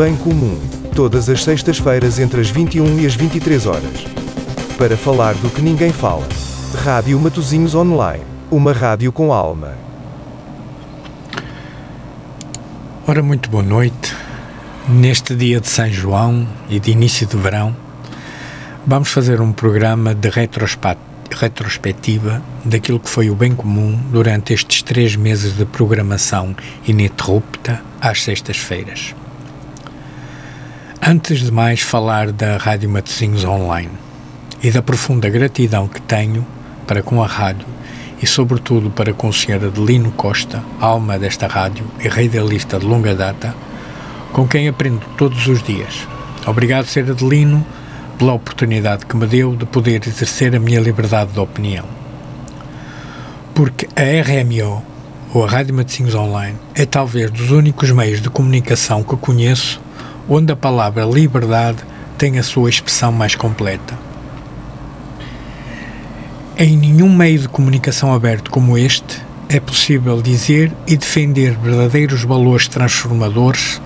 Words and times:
Bem 0.00 0.16
Comum, 0.16 0.58
todas 0.96 1.28
as 1.28 1.44
sextas-feiras 1.44 2.18
entre 2.18 2.40
as 2.40 2.48
21 2.48 3.00
e 3.00 3.06
as 3.06 3.14
23 3.14 3.66
horas. 3.66 4.06
Para 4.78 4.96
falar 4.96 5.34
do 5.34 5.50
que 5.50 5.60
ninguém 5.60 5.92
fala. 5.92 6.26
Rádio 6.82 7.20
Matozinhos 7.20 7.74
Online, 7.74 8.24
uma 8.50 8.72
rádio 8.72 9.12
com 9.12 9.30
alma. 9.30 9.74
Ora, 13.06 13.22
muito 13.22 13.50
boa 13.50 13.62
noite. 13.62 14.16
Neste 14.88 15.36
dia 15.36 15.60
de 15.60 15.68
São 15.68 15.90
João 15.90 16.48
e 16.70 16.80
de 16.80 16.92
início 16.92 17.26
de 17.26 17.36
verão, 17.36 17.76
vamos 18.86 19.10
fazer 19.10 19.38
um 19.38 19.52
programa 19.52 20.14
de 20.14 20.30
retrospectiva 21.30 22.42
daquilo 22.64 22.98
que 22.98 23.10
foi 23.10 23.28
o 23.28 23.34
bem 23.34 23.54
comum 23.54 24.00
durante 24.10 24.54
estes 24.54 24.80
três 24.80 25.14
meses 25.14 25.54
de 25.54 25.66
programação 25.66 26.56
ininterrupta 26.88 27.82
às 28.00 28.22
sextas-feiras. 28.22 29.14
Antes 31.02 31.40
de 31.40 31.50
mais 31.50 31.80
falar 31.80 32.30
da 32.30 32.58
Rádio 32.58 32.90
Matosinhos 32.90 33.42
Online 33.42 33.90
e 34.62 34.70
da 34.70 34.82
profunda 34.82 35.30
gratidão 35.30 35.88
que 35.88 36.00
tenho 36.02 36.46
para 36.86 37.02
com 37.02 37.22
a 37.22 37.26
rádio 37.26 37.66
e 38.22 38.26
sobretudo 38.26 38.90
para 38.90 39.14
com 39.14 39.28
o 39.28 39.32
Sr. 39.32 39.64
Adelino 39.64 40.12
Costa, 40.12 40.62
alma 40.78 41.18
desta 41.18 41.46
rádio 41.46 41.86
e 42.04 42.06
radialista 42.06 42.78
de 42.78 42.84
longa 42.84 43.14
data, 43.14 43.54
com 44.30 44.46
quem 44.46 44.68
aprendo 44.68 45.00
todos 45.16 45.46
os 45.46 45.62
dias. 45.62 46.06
Obrigado, 46.46 46.84
Sr. 46.84 47.12
Adelino, 47.12 47.66
pela 48.18 48.34
oportunidade 48.34 49.06
que 49.06 49.16
me 49.16 49.26
deu 49.26 49.56
de 49.56 49.64
poder 49.64 50.06
exercer 50.06 50.54
a 50.54 50.60
minha 50.60 50.80
liberdade 50.80 51.32
de 51.32 51.40
opinião. 51.40 51.86
Porque 53.54 53.88
a 53.96 54.02
RMO, 54.22 54.84
ou 55.32 55.44
a 55.46 55.48
Rádio 55.48 55.74
Matosinhos 55.74 56.14
Online, 56.14 56.58
é 56.74 56.84
talvez 56.84 57.30
dos 57.30 57.50
únicos 57.50 57.90
meios 57.90 58.20
de 58.20 58.28
comunicação 58.28 59.02
que 59.02 59.16
conheço 59.16 59.80
onde 60.28 60.52
a 60.52 60.56
palavra 60.56 61.04
liberdade 61.04 61.78
tem 62.16 62.38
a 62.38 62.42
sua 62.42 62.68
expressão 62.68 63.10
mais 63.10 63.34
completa. 63.34 63.98
Em 66.56 66.76
nenhum 66.76 67.14
meio 67.14 67.38
de 67.38 67.48
comunicação 67.48 68.12
aberto 68.12 68.50
como 68.50 68.76
este 68.76 69.20
é 69.48 69.58
possível 69.58 70.20
dizer 70.20 70.72
e 70.86 70.96
defender 70.96 71.56
verdadeiros 71.56 72.22
valores 72.22 72.68
transformadores 72.68 73.80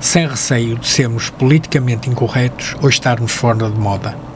sem 0.00 0.26
receio 0.26 0.78
de 0.78 0.88
sermos 0.88 1.28
politicamente 1.28 2.08
incorretos 2.08 2.74
ou 2.80 2.88
estarmos 2.88 3.32
fora 3.32 3.68
de 3.68 3.78
moda. 3.78 4.29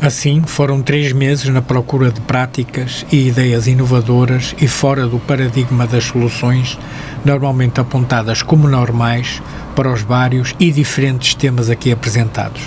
Assim, 0.00 0.42
foram 0.42 0.82
três 0.82 1.12
meses 1.12 1.48
na 1.48 1.62
procura 1.62 2.12
de 2.12 2.20
práticas 2.20 3.06
e 3.10 3.28
ideias 3.28 3.66
inovadoras 3.66 4.54
e 4.60 4.68
fora 4.68 5.06
do 5.06 5.18
paradigma 5.18 5.86
das 5.86 6.04
soluções 6.04 6.78
normalmente 7.24 7.80
apontadas 7.80 8.42
como 8.42 8.68
normais 8.68 9.42
para 9.74 9.92
os 9.92 10.02
vários 10.02 10.54
e 10.60 10.70
diferentes 10.70 11.34
temas 11.34 11.70
aqui 11.70 11.90
apresentados. 11.90 12.62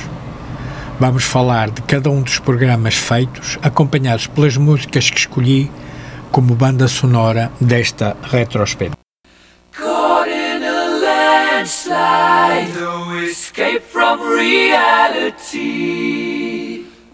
Vamos 1.00 1.24
falar 1.24 1.70
de 1.70 1.82
cada 1.84 2.10
um 2.10 2.22
dos 2.22 2.40
programas 2.40 2.96
feitos, 2.96 3.58
acompanhados 3.62 4.28
pelas 4.28 4.58
músicas 4.58 5.10
que 5.10 5.20
escolhi 5.20 5.72
como 6.32 6.56
banda 6.56 6.88
sonora 6.88 7.52
desta 7.62 8.18
retrospectiva. 8.24 8.98
Escape 13.22 13.82
from 13.82 14.18
reality. 14.36 16.39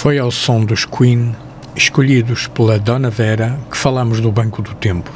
Foi 0.00 0.18
ao 0.18 0.30
som 0.30 0.64
dos 0.64 0.86
Queen, 0.86 1.36
escolhidos 1.76 2.46
pela 2.46 2.78
Dona 2.78 3.10
Vera, 3.10 3.60
que 3.70 3.76
falamos 3.76 4.18
do 4.18 4.32
Banco 4.32 4.62
do 4.62 4.74
Tempo. 4.74 5.12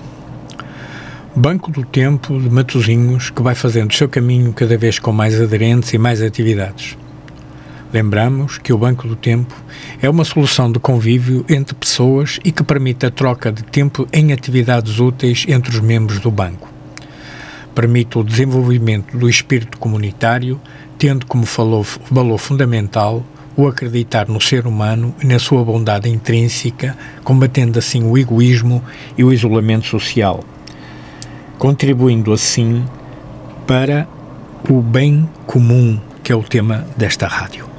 Banco 1.35 1.71
do 1.71 1.83
Tempo 1.87 2.39
de 2.39 2.51
Matosinhos 2.51 3.31
que 3.31 3.41
vai 3.41 3.55
fazendo 3.55 3.91
o 3.91 3.95
seu 3.95 4.11
caminho 4.11 4.53
cada 4.53 4.77
vez 4.77 4.99
com 4.99 5.11
mais 5.11 5.41
aderentes 5.41 5.95
e 5.95 5.97
mais 5.97 6.21
atividades. 6.21 6.99
Lembramos 7.95 8.59
que 8.59 8.75
o 8.75 8.79
Banco 8.79 9.09
do 9.09 9.17
Tempo 9.17 9.55
é 10.03 10.11
uma 10.11 10.23
solução 10.23 10.71
de 10.71 10.79
convívio 10.79 11.47
entre 11.49 11.75
pessoas 11.75 12.39
e 12.45 12.53
que 12.53 12.63
permite 12.63 13.07
a 13.07 13.11
troca 13.11 13.51
de 13.51 13.65
tempo 13.65 14.07
em 14.13 14.35
atividades 14.35 15.01
úteis 15.01 15.47
entre 15.49 15.71
os 15.71 15.81
membros 15.81 16.19
do 16.21 16.31
banco. 16.31 16.69
Permite 17.75 18.19
o 18.19 18.23
desenvolvimento 18.23 19.17
do 19.17 19.31
espírito 19.31 19.79
comunitário, 19.79 20.61
tendo 20.99 21.25
como 21.25 21.47
valor 21.47 22.39
fundamental 22.39 23.25
o 23.57 23.67
acreditar 23.67 24.29
no 24.29 24.41
ser 24.41 24.67
humano 24.67 25.15
e 25.23 25.27
na 25.27 25.39
sua 25.39 25.65
bondade 25.65 26.09
intrínseca, 26.09 26.97
combatendo 27.23 27.79
assim 27.79 28.03
o 28.03 28.19
egoísmo 28.19 28.83
e 29.17 29.25
o 29.25 29.33
isolamento 29.33 29.87
social, 29.87 30.43
contribuindo 31.59 32.33
assim 32.33 32.85
para 33.67 34.09
o 34.69 34.81
bem 34.81 35.29
comum, 35.47 35.99
que 36.23 36.33
é 36.33 36.35
o 36.37 36.43
tema 36.43 36.87
desta 36.97 37.27
rádio. 37.27 37.74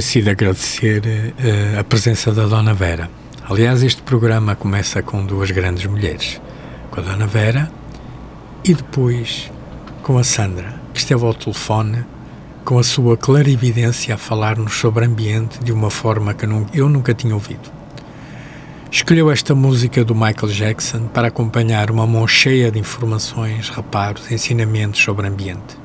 esqueci 0.00 0.22
de 0.22 0.30
agradecer 0.30 1.02
uh, 1.04 1.78
a 1.78 1.84
presença 1.84 2.32
da 2.32 2.46
Dona 2.46 2.72
Vera. 2.72 3.10
Aliás, 3.46 3.82
este 3.82 4.00
programa 4.00 4.56
começa 4.56 5.02
com 5.02 5.26
duas 5.26 5.50
grandes 5.50 5.84
mulheres, 5.84 6.40
com 6.90 7.00
a 7.00 7.02
Dona 7.02 7.26
Vera 7.26 7.70
e 8.64 8.72
depois 8.72 9.50
com 10.02 10.16
a 10.16 10.24
Sandra, 10.24 10.80
que 10.94 11.00
esteve 11.00 11.22
ao 11.22 11.34
telefone 11.34 12.02
com 12.64 12.78
a 12.78 12.82
sua 12.82 13.14
clarividência 13.18 14.14
a 14.14 14.18
falar-nos 14.18 14.72
sobre 14.72 15.04
ambiente 15.04 15.62
de 15.62 15.70
uma 15.70 15.90
forma 15.90 16.32
que 16.32 16.46
eu 16.72 16.88
nunca 16.88 17.12
tinha 17.12 17.34
ouvido. 17.34 17.70
Escolheu 18.90 19.30
esta 19.30 19.54
música 19.54 20.02
do 20.02 20.14
Michael 20.14 20.48
Jackson 20.48 21.08
para 21.08 21.28
acompanhar 21.28 21.90
uma 21.90 22.06
mão 22.06 22.26
cheia 22.26 22.70
de 22.70 22.78
informações, 22.78 23.68
reparos, 23.68 24.32
ensinamentos 24.32 25.02
sobre 25.02 25.28
ambiente. 25.28 25.76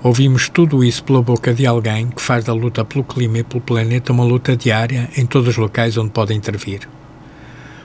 Ouvimos 0.00 0.48
tudo 0.48 0.84
isso 0.84 1.02
pela 1.02 1.20
boca 1.20 1.52
de 1.52 1.66
alguém 1.66 2.08
que 2.08 2.22
faz 2.22 2.44
da 2.44 2.52
luta 2.52 2.84
pelo 2.84 3.02
clima 3.02 3.38
e 3.38 3.42
pelo 3.42 3.60
planeta 3.60 4.12
uma 4.12 4.22
luta 4.22 4.56
diária 4.56 5.10
em 5.16 5.26
todos 5.26 5.48
os 5.48 5.56
locais 5.56 5.96
onde 5.96 6.10
pode 6.10 6.32
intervir. 6.32 6.88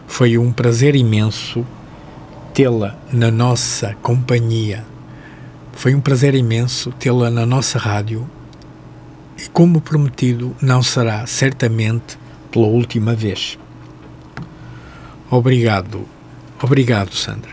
Foi 0.06 0.38
um 0.38 0.52
prazer 0.52 0.96
imenso 0.96 1.66
tê-la 2.54 2.96
na 3.12 3.32
nossa 3.32 3.96
companhia. 3.96 4.86
Foi 5.72 5.96
um 5.96 6.00
prazer 6.00 6.36
imenso 6.36 6.92
tê-la 6.92 7.32
na 7.32 7.48
nossa 7.48 7.80
rádio 7.80 8.30
e, 9.36 9.50
como 9.50 9.82
prometido, 9.82 10.56
não 10.62 10.84
será 10.84 11.26
certamente 11.26 12.20
pela 12.52 12.68
última 12.68 13.16
vez. 13.16 13.58
Obrigado, 15.32 16.08
obrigado, 16.62 17.16
Sandra. 17.16 17.53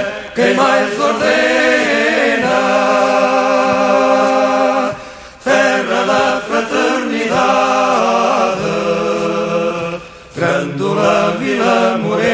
quem 0.35 0.53
mais 0.55 0.99
ordena. 0.99 1.31
Terra 5.43 6.03
da 6.05 6.41
fraternidade, 6.47 7.31
Grândola 10.35 11.37
Vila 11.39 11.97
Morena. 11.97 12.31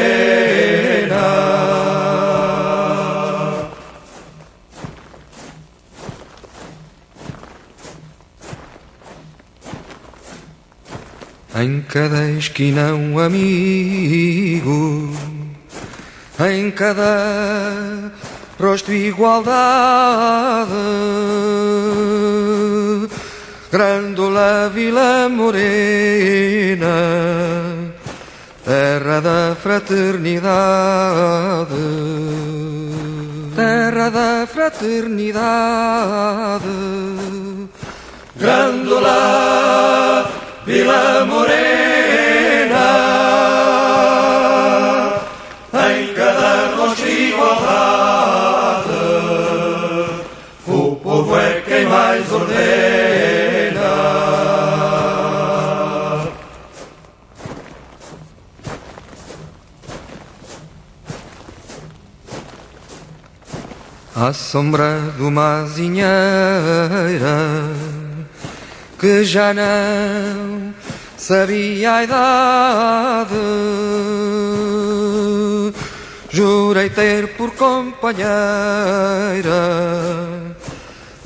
Em 11.55 11.81
cada 11.81 12.29
esquina 12.31 12.93
um 12.93 13.17
amigo 13.17 15.11
em 16.39 16.69
cada 16.69 17.86
rosto 18.59 18.91
igualdade. 18.91 20.71
Grândola 23.71 24.69
Vila 24.73 25.29
Morena, 25.29 26.87
terra 28.63 29.19
da 29.19 29.55
fraternidade, 29.61 31.75
terra 33.55 34.09
da 34.09 34.47
fraternidade. 34.47 36.65
Grândola 38.37 40.29
Vila 40.65 41.25
Morena 41.25 42.87
em 45.73 46.13
cada 46.13 46.75
rosto 46.77 47.05
igualdade. 47.05 48.46
Mais 52.17 52.31
ordena. 52.31 54.07
Sombra 64.33 64.99
de 65.15 65.23
uma 65.23 65.65
que 68.99 69.23
já 69.23 69.53
não 69.53 70.73
sabia 71.17 71.93
a 71.93 72.03
idade. 72.03 73.35
Jurei 76.29 76.89
ter 76.89 77.35
por 77.35 77.51
companheira 77.51 78.27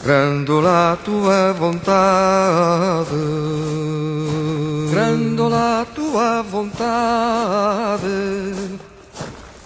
Grândola 0.03 0.93
a 0.93 0.95
tua 0.95 1.53
vontade. 1.53 3.09
Grândola 4.89 5.81
a 5.81 5.85
tua 5.85 6.41
vontade. 6.41 8.09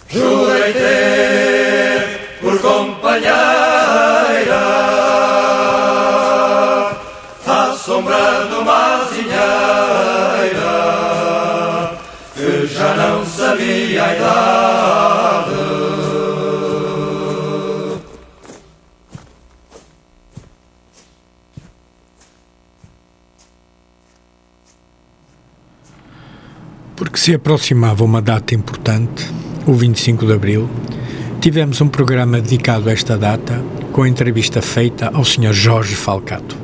Jurei 0.10 1.25
se 27.26 27.34
aproximava 27.34 28.04
uma 28.04 28.22
data 28.22 28.54
importante, 28.54 29.28
o 29.66 29.74
25 29.74 30.28
de 30.28 30.34
Abril, 30.34 30.70
tivemos 31.42 31.82
um 31.82 31.88
programa 31.88 32.40
dedicado 32.40 32.88
a 32.88 32.92
esta 32.92 33.18
data 33.18 33.64
com 33.92 34.04
a 34.04 34.08
entrevista 34.08 34.62
feita 34.62 35.10
ao 35.12 35.26
Sr. 35.26 35.52
Jorge 35.52 35.96
Falcato. 35.96 36.56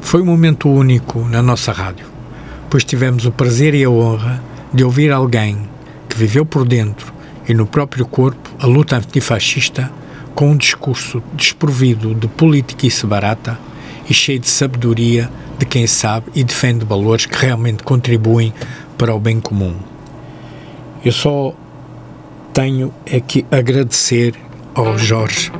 Foi 0.00 0.20
um 0.20 0.24
momento 0.24 0.68
único 0.68 1.20
na 1.20 1.42
nossa 1.42 1.70
rádio, 1.70 2.06
pois 2.68 2.82
tivemos 2.82 3.24
o 3.24 3.30
prazer 3.30 3.72
e 3.72 3.84
a 3.84 3.88
honra 3.88 4.42
de 4.74 4.82
ouvir 4.82 5.12
alguém 5.12 5.68
que 6.08 6.18
viveu 6.18 6.44
por 6.44 6.66
dentro 6.66 7.14
e 7.48 7.54
no 7.54 7.68
próprio 7.68 8.04
corpo 8.04 8.50
a 8.58 8.66
luta 8.66 8.96
antifascista 8.96 9.92
com 10.34 10.50
um 10.50 10.56
discurso 10.56 11.22
desprovido 11.34 12.16
de 12.16 12.26
politiquice 12.26 13.06
barata 13.06 13.56
e 14.10 14.12
cheio 14.12 14.40
de 14.40 14.48
sabedoria 14.48 15.30
de 15.56 15.64
quem 15.64 15.86
sabe 15.86 16.26
e 16.34 16.42
defende 16.42 16.84
valores 16.84 17.26
que 17.26 17.36
realmente 17.36 17.84
contribuem 17.84 18.52
para 18.96 19.14
o 19.14 19.20
bem 19.20 19.40
comum. 19.40 19.74
Eu 21.04 21.12
só 21.12 21.52
tenho 22.52 22.92
é 23.04 23.20
que 23.20 23.44
agradecer 23.50 24.34
ao 24.74 24.96
Jorge 24.98 25.52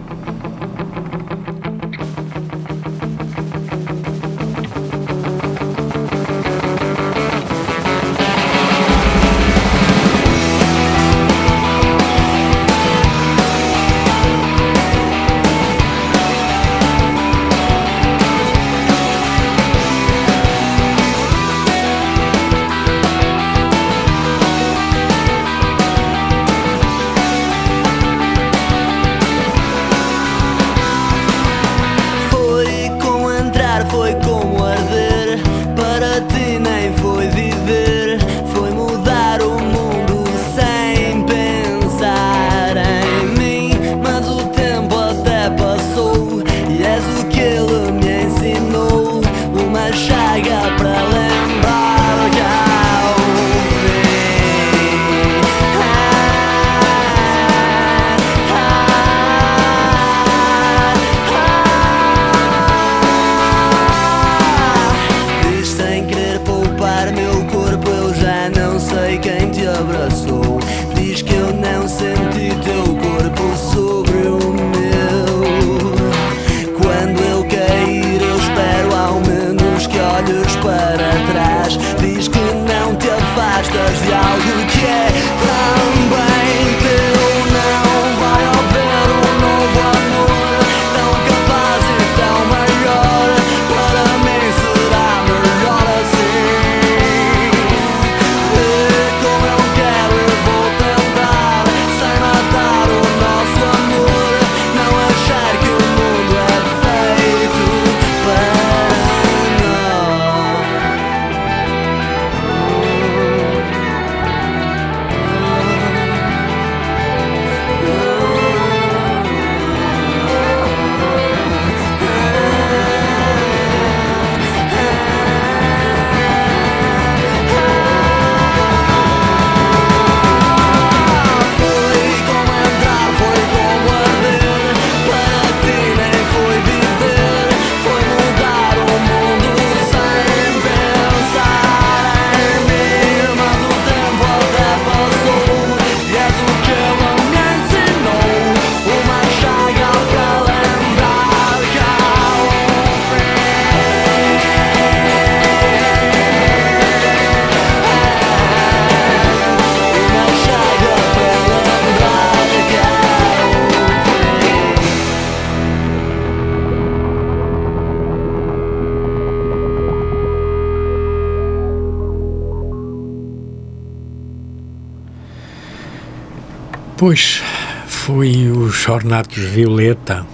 Pois 177.08 177.40
foi 177.86 178.50
os 178.50 178.88
Ornatos 178.88 179.38
Violeta, 179.38 180.26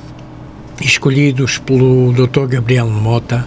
escolhidos 0.81 1.59
pelo 1.59 2.15
Dr. 2.15 2.47
Gabriel 2.47 2.89
Mota 2.89 3.47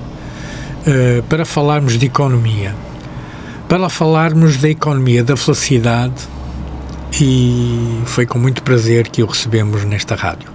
eh, 0.86 1.24
para 1.28 1.44
falarmos 1.44 1.98
de 1.98 2.06
economia. 2.06 2.76
Para 3.68 3.90
falarmos 3.90 4.58
da 4.58 4.70
economia 4.70 5.24
da 5.24 5.36
felicidade 5.36 6.22
e 7.20 8.00
foi 8.06 8.28
com 8.28 8.38
muito 8.38 8.62
prazer 8.62 9.08
que 9.08 9.24
o 9.24 9.26
recebemos 9.26 9.84
nesta 9.86 10.14
rádio. 10.14 10.52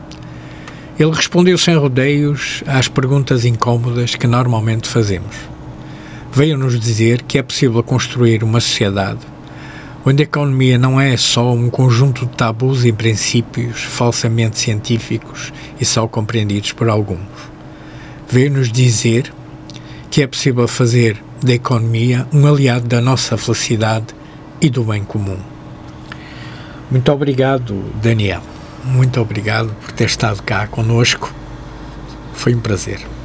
Ele 0.96 1.11
respondeu 1.11 1.59
sem 1.59 1.74
rodeios 1.76 2.62
às 2.68 2.87
perguntas 2.87 3.44
incômodas 3.44 4.14
que 4.14 4.28
normalmente 4.28 4.88
fazemos. 4.88 5.35
Veio-nos 6.33 6.78
dizer 6.78 7.22
que 7.22 7.37
é 7.37 7.42
possível 7.42 7.83
construir 7.83 8.44
uma 8.44 8.61
sociedade 8.61 9.30
onde 10.04 10.22
a 10.22 10.24
economia 10.24 10.78
não 10.78 11.00
é 11.00 11.16
só 11.16 11.52
um 11.52 11.68
conjunto 11.68 12.26
de 12.26 12.32
tabus 12.32 12.84
e 12.84 12.92
princípios 12.92 13.82
falsamente 13.82 14.58
científicos 14.58 15.52
e 15.80 15.84
só 15.84 16.06
compreendidos 16.08 16.72
por 16.72 16.88
alguns. 16.88 17.20
Veio-nos 18.28 18.70
dizer 18.70 19.32
que 20.10 20.22
é 20.22 20.26
possível 20.26 20.66
fazer 20.66 21.22
da 21.42 21.54
economia 21.54 22.26
um 22.32 22.46
aliado 22.46 22.86
da 22.86 23.00
nossa 23.00 23.36
felicidade 23.36 24.14
e 24.60 24.68
do 24.68 24.84
bem 24.84 25.04
comum. 25.04 25.38
Muito 26.90 27.10
obrigado, 27.12 27.84
Daniel. 28.02 28.42
Muito 28.84 29.20
obrigado 29.20 29.74
por 29.80 29.92
ter 29.92 30.06
estado 30.06 30.42
cá 30.42 30.66
conosco. 30.66 31.32
Foi 32.34 32.54
um 32.54 32.60
prazer. 32.60 33.19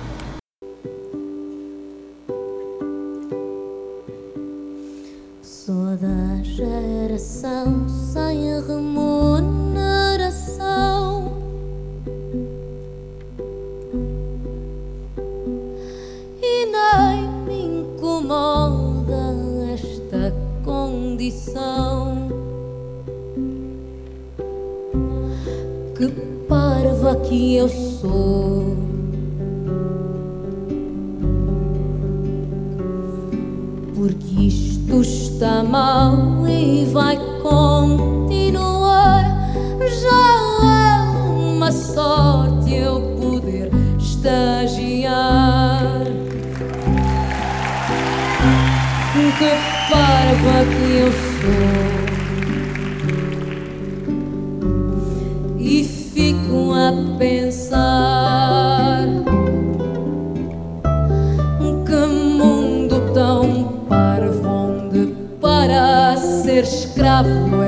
Porque 34.06 34.40
isto 34.40 35.02
está 35.02 35.64
mal 35.64 36.48
e 36.48 36.86
vai 36.94 37.18
continuar. 37.42 39.24
Já 39.82 40.26
é 40.64 41.02
uma 41.28 41.72
sorte 41.72 42.72
eu 42.72 43.02
poder 43.20 43.72
estagiar. 43.98 45.16
Que 49.40 49.52
parva 49.92 50.66
que 50.70 50.88
eu 51.00 51.12
sou. 51.12 51.85
Escravo 67.16 67.65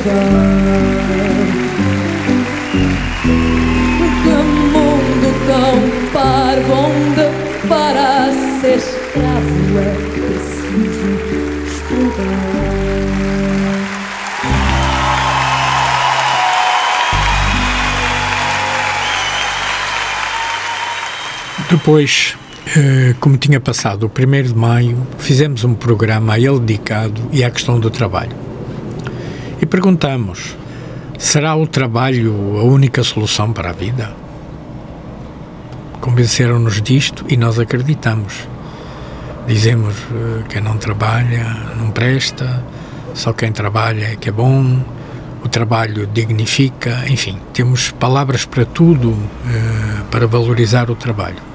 estudar. 0.00 0.40
Que 4.22 4.34
mundo 4.72 5.28
tão 5.46 5.76
parvo 6.12 6.72
onde 6.72 7.24
para 7.68 8.32
ser 8.60 8.78
escravo 8.78 9.78
é 9.78 9.94
preciso 10.14 11.08
estudar. 11.66 12.50
Depois, 21.70 22.36
eh, 22.76 23.14
como 23.20 23.36
tinha 23.36 23.60
passado 23.60 24.04
o 24.04 24.08
1 24.10 24.42
de 24.48 24.54
maio, 24.56 25.06
fizemos 25.18 25.62
um 25.62 25.72
programa 25.72 26.34
a 26.34 26.38
ele 26.38 26.58
dedicado 26.58 27.20
e 27.30 27.44
à 27.44 27.50
questão 27.50 27.78
do 27.78 27.90
trabalho 27.90 28.49
e 29.60 29.66
perguntamos: 29.66 30.56
será 31.18 31.54
o 31.54 31.66
trabalho 31.66 32.58
a 32.58 32.62
única 32.62 33.02
solução 33.02 33.52
para 33.52 33.70
a 33.70 33.72
vida? 33.72 34.14
Convenceram-nos 36.00 36.80
disto 36.80 37.24
e 37.28 37.36
nós 37.36 37.58
acreditamos. 37.58 38.48
Dizemos 39.46 39.94
eh, 39.94 40.44
quem 40.48 40.62
não 40.62 40.78
trabalha 40.78 41.44
não 41.76 41.90
presta, 41.90 42.64
só 43.14 43.32
quem 43.32 43.52
trabalha 43.52 44.12
é 44.12 44.16
que 44.16 44.28
é 44.28 44.32
bom, 44.32 44.82
o 45.44 45.48
trabalho 45.48 46.06
dignifica, 46.06 47.04
enfim, 47.08 47.38
temos 47.52 47.90
palavras 47.90 48.46
para 48.46 48.64
tudo 48.64 49.16
eh, 49.46 50.02
para 50.10 50.26
valorizar 50.26 50.90
o 50.90 50.94
trabalho. 50.94 51.50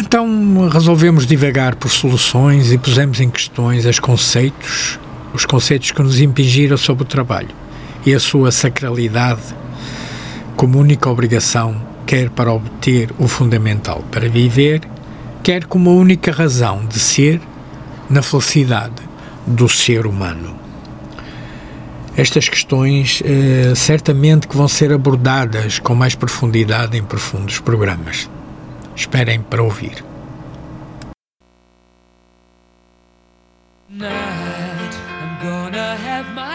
Então 0.00 0.68
resolvemos 0.68 1.26
divagar 1.26 1.76
por 1.76 1.90
soluções 1.90 2.72
e 2.72 2.78
pusemos 2.78 3.20
em 3.20 3.28
questões 3.28 3.84
os 3.84 3.98
conceitos 3.98 4.98
os 5.32 5.44
conceitos 5.44 5.90
que 5.90 6.02
nos 6.02 6.20
impingiram 6.20 6.76
sobre 6.76 7.04
o 7.04 7.06
trabalho 7.06 7.54
e 8.04 8.14
a 8.14 8.20
sua 8.20 8.50
sacralidade 8.50 9.42
como 10.56 10.78
única 10.78 11.08
obrigação, 11.08 11.80
quer 12.04 12.30
para 12.30 12.52
obter 12.52 13.12
o 13.16 13.28
fundamental 13.28 14.02
para 14.10 14.28
viver, 14.28 14.80
quer 15.42 15.66
como 15.66 15.90
a 15.90 15.92
única 15.92 16.32
razão 16.32 16.84
de 16.84 16.98
ser 16.98 17.40
na 18.10 18.22
felicidade 18.22 19.02
do 19.46 19.68
ser 19.68 20.04
humano. 20.04 20.56
Estas 22.16 22.48
questões 22.48 23.22
eh, 23.24 23.72
certamente 23.76 24.48
que 24.48 24.56
vão 24.56 24.66
ser 24.66 24.92
abordadas 24.92 25.78
com 25.78 25.94
mais 25.94 26.16
profundidade 26.16 26.98
em 26.98 27.04
profundos 27.04 27.60
programas. 27.60 28.28
Esperem 28.96 29.40
para 29.40 29.62
ouvir. 29.62 30.04
Não. 33.88 34.57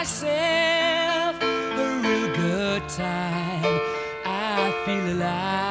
myself 0.03 1.41
a 1.41 1.99
real 2.03 2.35
good 2.35 2.89
time. 2.89 3.79
I 4.25 4.83
feel 4.85 5.15
alive. 5.15 5.62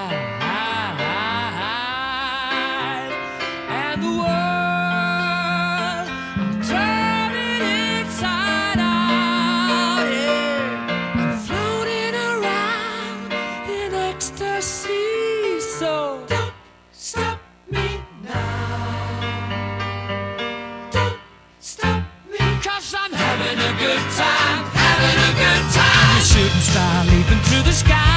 sky. 27.83 28.12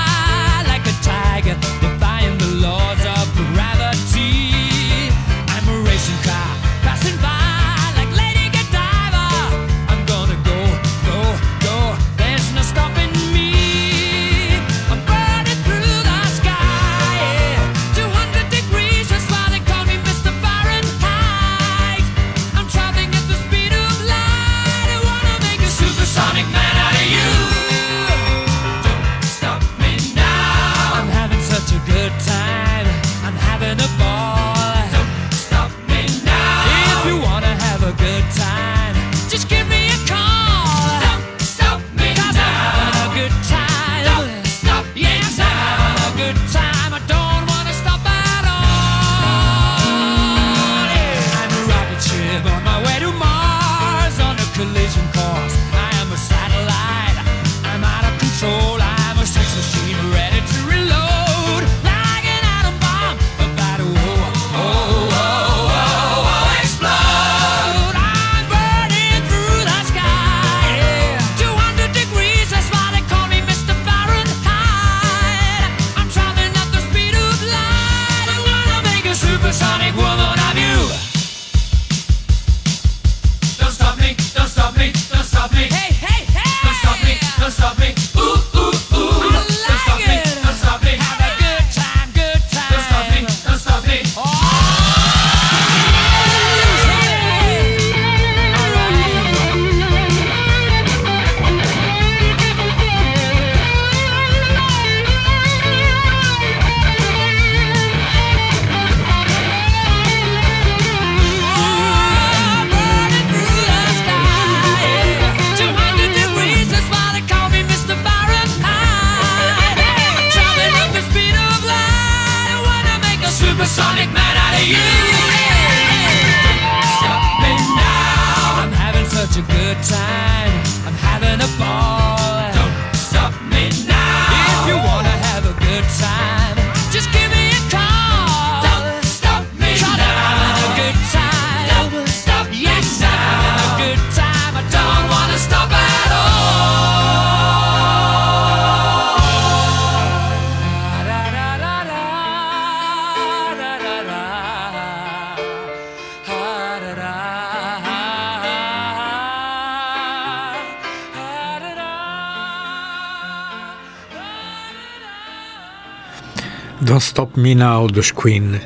Terminal 167.45 167.85
dos 167.85 168.09
Queen 168.09 168.59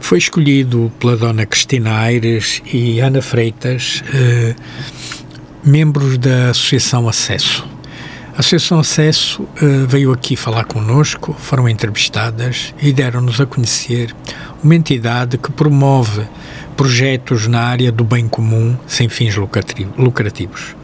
foi 0.00 0.18
escolhido 0.18 0.90
pela 0.98 1.16
dona 1.16 1.46
Cristina 1.46 1.96
Aires 1.96 2.60
e 2.72 2.98
Ana 2.98 3.22
Freitas, 3.22 4.02
eh, 4.12 4.52
membros 5.62 6.18
da 6.18 6.50
Associação 6.50 7.08
Acesso. 7.08 7.64
A 8.36 8.40
Associação 8.40 8.80
Acesso 8.80 9.46
eh, 9.62 9.86
veio 9.86 10.10
aqui 10.10 10.34
falar 10.34 10.64
connosco, 10.64 11.36
foram 11.38 11.68
entrevistadas 11.68 12.74
e 12.82 12.92
deram-nos 12.92 13.40
a 13.40 13.46
conhecer 13.46 14.12
uma 14.60 14.74
entidade 14.74 15.38
que 15.38 15.52
promove 15.52 16.26
projetos 16.76 17.46
na 17.46 17.60
área 17.60 17.92
do 17.92 18.02
bem 18.02 18.26
comum 18.26 18.76
sem 18.88 19.08
fins 19.08 19.36
lucrativos. 19.96 20.74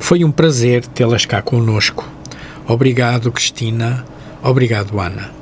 Foi 0.00 0.24
um 0.24 0.32
prazer 0.32 0.86
tê-las 0.86 1.26
cá 1.26 1.42
conosco. 1.42 2.08
Obrigado, 2.66 3.30
Cristina. 3.30 4.06
Obrigado, 4.42 4.98
Ana. 4.98 5.37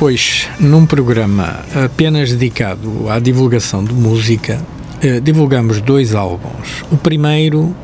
Depois, 0.00 0.46
num 0.60 0.84
programa 0.84 1.64
apenas 1.82 2.30
dedicado 2.30 3.08
à 3.08 3.18
divulgação 3.18 3.82
de 3.82 3.94
música, 3.94 4.60
eh, 5.00 5.20
divulgamos 5.20 5.80
dois 5.80 6.14
álbuns. 6.14 6.84
O 6.90 6.98
primeiro 6.98 7.74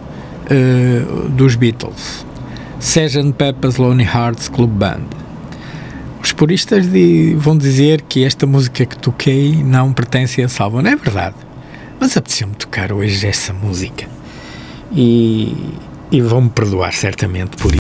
eh, 0.51 1.01
dos 1.31 1.55
Beatles, 1.57 2.27
Sgt. 2.79 3.33
Pepper's 3.33 3.79
Lonely 3.79 4.05
Hearts 4.05 4.51
Club 4.51 4.69
Band. 4.71 5.07
Os 6.23 6.33
puristas 6.33 6.87
di- 6.87 7.35
vão 7.35 7.57
dizer 7.57 8.03
que 8.03 8.23
esta 8.25 8.47
música 8.47 8.85
que 8.85 8.99
toquei 8.99 9.63
não 9.65 9.91
pertence 9.95 10.43
a 10.43 10.45
esse 10.45 10.61
álbum. 10.61 10.83
Não 10.83 10.91
é 10.91 10.97
verdade. 10.97 11.37
Mas 11.99 12.15
apeteceu-me 12.15 12.55
tocar 12.57 12.93
hoje 12.93 13.27
essa 13.27 13.55
música. 13.55 14.05
E, 14.95 15.57
e 16.11 16.21
vão-me 16.21 16.51
perdoar 16.51 16.93
certamente 16.93 17.57
por 17.57 17.73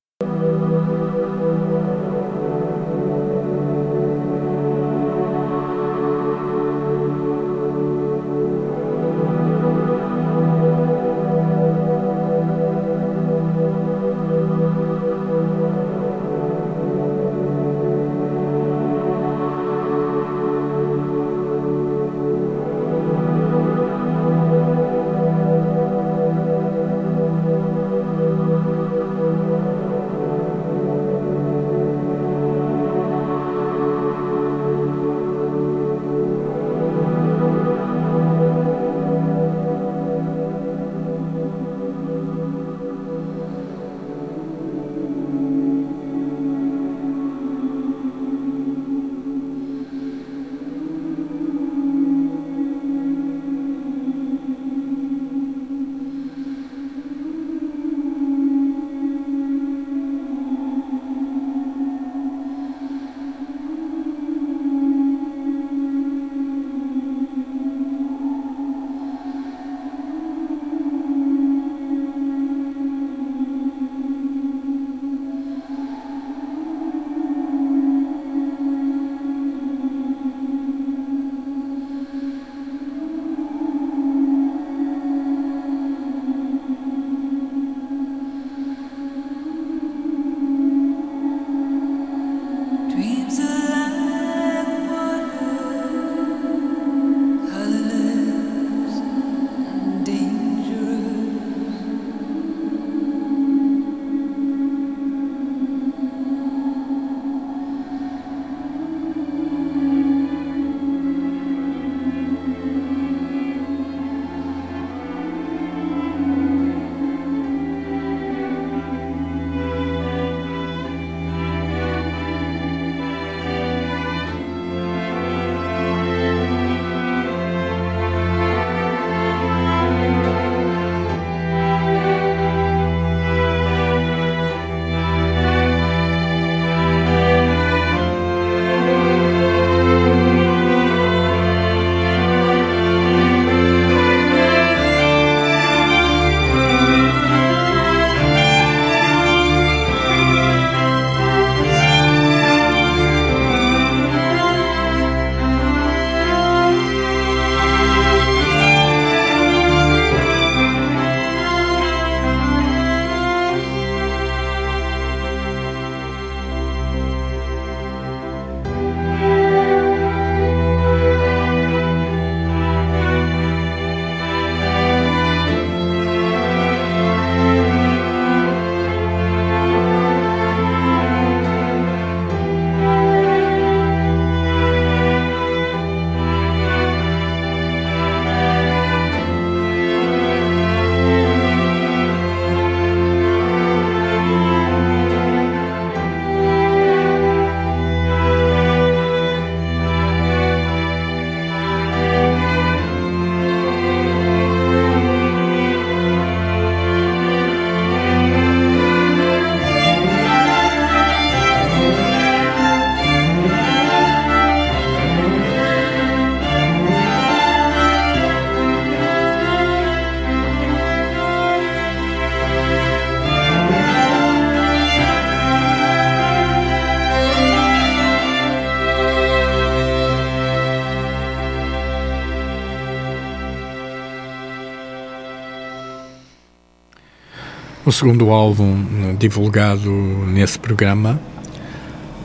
O 237.93 237.95
segundo 237.95 238.30
álbum 238.30 238.86
eh, 239.05 239.16
divulgado 239.18 239.90
nesse 240.26 240.59
programa 240.59 241.20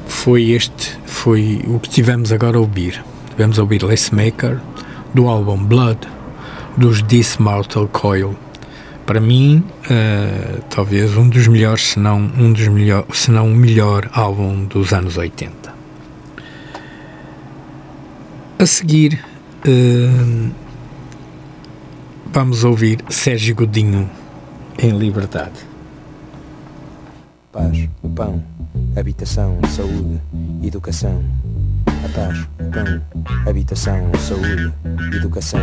foi 0.08 0.52
este, 0.52 0.98
foi 1.06 1.62
o 1.68 1.78
que 1.78 1.90
tivemos 1.90 2.32
agora 2.32 2.56
a 2.56 2.62
ouvir. 2.62 3.04
Tivemos 3.32 3.60
a 3.60 3.64
ouvir 3.64 3.84
Lace 3.84 4.16
Maker, 4.16 4.62
do 5.14 5.28
álbum 5.28 5.62
Blood, 5.62 6.08
dos 6.78 7.02
This 7.02 7.36
Mortal 7.36 7.86
Coil. 7.90 8.34
Para 9.06 9.20
mim, 9.20 9.62
eh, 9.90 10.60
talvez 10.70 11.18
um 11.18 11.28
dos 11.28 11.50
melhores, 11.50 11.90
se 11.90 12.00
não 12.00 12.18
um 12.18 12.54
dos 12.54 12.70
melhores, 12.70 13.20
se 13.20 13.30
não 13.30 13.52
o 13.52 13.54
melhor 13.54 14.10
álbum 14.14 14.64
dos 14.64 14.94
anos 14.94 15.18
80. 15.18 15.52
A 18.58 18.66
seguir, 18.66 19.22
eh, 19.66 20.50
vamos 22.32 22.64
ouvir 22.64 23.04
Sérgio 23.10 23.54
Godinho 23.54 24.10
em 24.80 24.92
Liberdade. 24.92 25.66
Paz, 27.52 27.90
o 28.04 28.10
pão, 28.10 28.44
habitação, 28.96 29.60
saúde, 29.76 30.22
educação. 30.64 31.24
a 31.88 32.10
paz, 32.10 32.48
o 32.60 32.72
pão, 32.72 33.02
habitação, 33.48 34.12
saúde, 34.20 34.72
educação. 35.16 35.62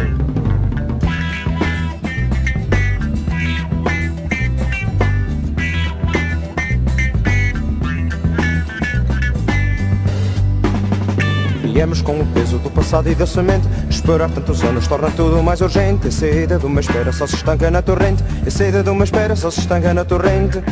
Viemos 11.85 12.01
com 12.01 12.19
o 12.19 12.25
peso 12.29 12.57
do 12.57 12.71
passado 12.71 13.11
e 13.11 13.15
da 13.15 13.27
semente 13.27 13.69
Esperar 13.91 14.31
tantos 14.31 14.65
anos 14.65 14.87
torna 14.87 15.11
tudo 15.11 15.43
mais 15.43 15.61
urgente. 15.61 16.09
A 16.09 16.11
saída 16.11 16.59
de 16.59 16.65
uma 16.65 16.81
espera 16.81 17.13
só 17.13 17.27
se 17.27 17.35
estanca 17.35 17.71
na 17.71 17.83
torrente. 17.83 18.25
A 18.47 18.51
saída 18.51 18.83
de 18.83 18.89
uma 18.89 19.05
espera 19.05 19.37
só 19.37 19.51
se 19.51 19.61
estanca 19.61 19.93
na 19.93 20.03
torrente. 20.03 20.63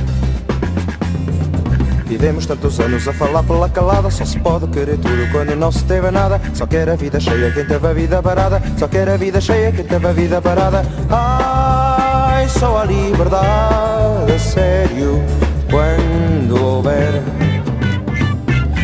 Vivemos 2.06 2.46
tantos 2.46 2.80
anos 2.80 3.06
a 3.06 3.12
falar 3.12 3.42
pela 3.42 3.68
calada. 3.68 4.10
Só 4.10 4.24
se 4.24 4.38
pode 4.40 4.66
querer 4.68 4.96
tudo 4.96 5.30
quando 5.30 5.54
não 5.54 5.70
se 5.70 5.84
teve 5.84 6.10
nada. 6.10 6.40
Só 6.54 6.66
quer 6.66 6.88
a 6.88 6.96
vida 6.96 7.20
cheia 7.20 7.52
quem 7.52 7.66
teve 7.66 7.86
a 7.86 7.92
vida 7.92 8.22
parada. 8.22 8.62
Só 8.78 8.88
quer 8.88 9.06
a 9.10 9.16
vida 9.18 9.38
cheia 9.38 9.70
quem 9.70 9.84
teve 9.84 10.06
a 10.06 10.12
vida 10.12 10.40
parada. 10.40 10.82
Ai, 11.10 12.48
só 12.48 12.78
a 12.78 12.84
liberdade 12.86 14.38
sério 14.40 15.22
Quando 15.68 16.64
houver 16.64 17.22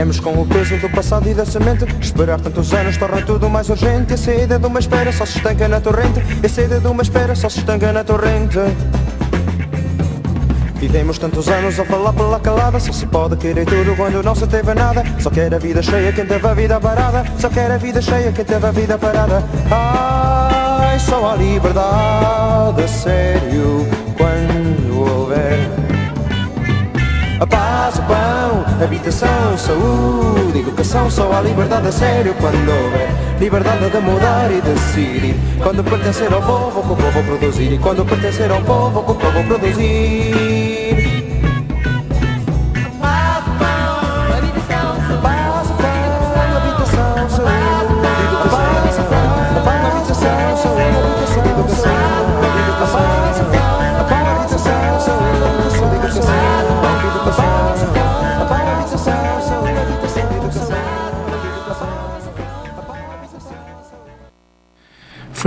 Viemos 0.00 0.18
com 0.18 0.32
o 0.32 0.46
peso 0.46 0.78
do 0.78 0.88
passado 0.88 1.28
e 1.28 1.34
da 1.34 1.44
semente. 1.44 1.84
Esperar 2.00 2.40
tantos 2.40 2.72
anos 2.72 2.96
torna 2.96 3.20
tudo 3.20 3.50
mais 3.50 3.68
urgente. 3.68 4.14
A 4.14 4.16
saída 4.16 4.58
de 4.58 4.66
uma 4.66 4.78
espera 4.80 5.12
só 5.12 5.26
se 5.26 5.36
estanca 5.36 5.68
na 5.68 5.78
torrente. 5.78 6.22
A 6.42 6.48
saída 6.48 6.80
de 6.80 6.86
uma 6.86 7.02
espera 7.02 7.34
só 7.34 7.50
se 7.50 7.58
estanca 7.58 7.92
na 7.92 8.02
torrente. 8.02 8.58
Vivemos 10.76 11.18
tantos 11.18 11.48
anos 11.48 11.78
a 11.78 11.84
falar 11.84 12.14
pela 12.14 12.40
calada. 12.40 12.80
Só 12.80 12.92
se 12.94 13.04
pode 13.04 13.36
querer 13.36 13.66
tudo 13.66 13.94
quando 13.94 14.22
não 14.22 14.34
se 14.34 14.46
teve 14.46 14.72
nada. 14.72 15.04
Só 15.18 15.28
quer 15.28 15.54
a 15.54 15.58
vida 15.58 15.82
cheia 15.82 16.10
quem 16.14 16.24
teve 16.24 16.48
a 16.48 16.54
vida 16.54 16.80
parada. 16.80 17.22
Só 17.38 17.50
quer 17.50 17.70
a 17.70 17.76
vida 17.76 18.00
cheia 18.00 18.32
quem 18.32 18.44
teve 18.46 18.66
a 18.66 18.70
vida 18.70 18.96
parada. 18.96 19.44
Ai, 19.70 20.98
só 20.98 21.32
a 21.32 21.36
liberdade 21.36 22.88
sério 22.88 23.86
Quando 24.16 24.98
houver 24.98 25.79
a 27.90 27.98
paz, 27.98 27.98
o 27.98 28.02
pão, 28.02 28.84
habitação, 28.84 29.58
saúde, 29.58 30.60
educação 30.60 31.10
Só 31.10 31.32
há 31.32 31.40
liberdade 31.40 31.88
a 31.88 31.92
sério 31.92 32.34
quando 32.40 32.68
houver 32.68 33.08
Liberdade 33.40 33.88
de 33.88 34.00
mudar 34.00 34.50
e 34.52 34.60
decidir. 34.60 35.34
Quando 35.62 35.82
pertencer 35.82 36.30
ao 36.30 36.42
povo, 36.42 36.82
que 36.82 36.92
o 36.92 36.96
povo 36.96 37.24
produzir. 37.24 37.72
E 37.72 37.78
quando 37.78 38.04
pertencer 38.04 38.50
ao 38.52 38.60
povo, 38.60 39.02
que 39.02 39.12
o 39.12 39.14
povo 39.14 39.44
produzir 39.44 40.69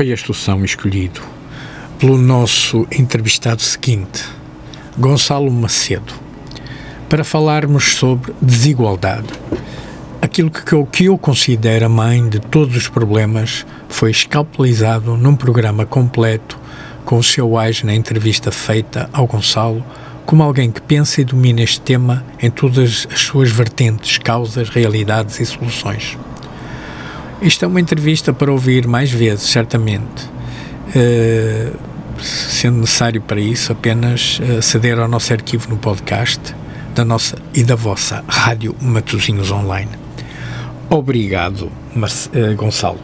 Foi 0.03 0.11
este 0.11 0.31
o 0.31 0.33
som 0.33 0.65
escolhido 0.65 1.21
pelo 1.97 2.17
nosso 2.17 2.85
entrevistado 2.91 3.61
seguinte, 3.61 4.21
Gonçalo 4.97 5.49
Macedo, 5.49 6.13
para 7.07 7.23
falarmos 7.23 7.95
sobre 7.95 8.33
desigualdade. 8.41 9.29
Aquilo 10.21 10.51
que 10.51 10.73
eu, 10.73 10.85
que 10.85 11.05
eu 11.05 11.17
considero 11.17 11.85
a 11.85 11.89
mãe 11.89 12.27
de 12.27 12.41
todos 12.41 12.75
os 12.75 12.89
problemas 12.89 13.65
foi 13.87 14.11
escalpelizado 14.11 15.15
num 15.15 15.37
programa 15.37 15.85
completo 15.85 16.59
com 17.05 17.17
o 17.17 17.23
seu 17.23 17.57
ais 17.57 17.81
na 17.81 17.95
entrevista 17.95 18.51
feita 18.51 19.09
ao 19.13 19.25
Gonçalo 19.25 19.85
como 20.25 20.43
alguém 20.43 20.69
que 20.69 20.81
pensa 20.81 21.21
e 21.21 21.23
domina 21.23 21.61
este 21.61 21.79
tema 21.79 22.25
em 22.41 22.51
todas 22.51 23.07
as 23.09 23.21
suas 23.21 23.49
vertentes, 23.49 24.17
causas, 24.17 24.67
realidades 24.67 25.39
e 25.39 25.45
soluções. 25.45 26.17
Isto 27.41 27.65
é 27.65 27.67
uma 27.67 27.79
entrevista 27.81 28.31
para 28.31 28.51
ouvir 28.51 28.87
mais 28.87 29.11
vezes, 29.11 29.49
certamente. 29.49 30.29
Eh, 30.95 31.71
sendo 32.21 32.77
necessário 32.79 33.21
para 33.21 33.39
isso, 33.41 33.71
apenas 33.71 34.39
eh, 34.41 34.57
aceder 34.57 34.97
ao 34.99 35.07
nosso 35.07 35.33
arquivo 35.33 35.69
no 35.69 35.77
podcast 35.77 36.55
da 36.95 37.03
nossa 37.03 37.37
e 37.53 37.63
da 37.63 37.75
vossa 37.75 38.23
Rádio 38.27 38.75
Matosinhos 38.81 39.51
Online. 39.51 39.89
Obrigado, 40.89 41.71
Marce- 41.95 42.29
eh, 42.33 42.53
Gonçalo. 42.53 42.99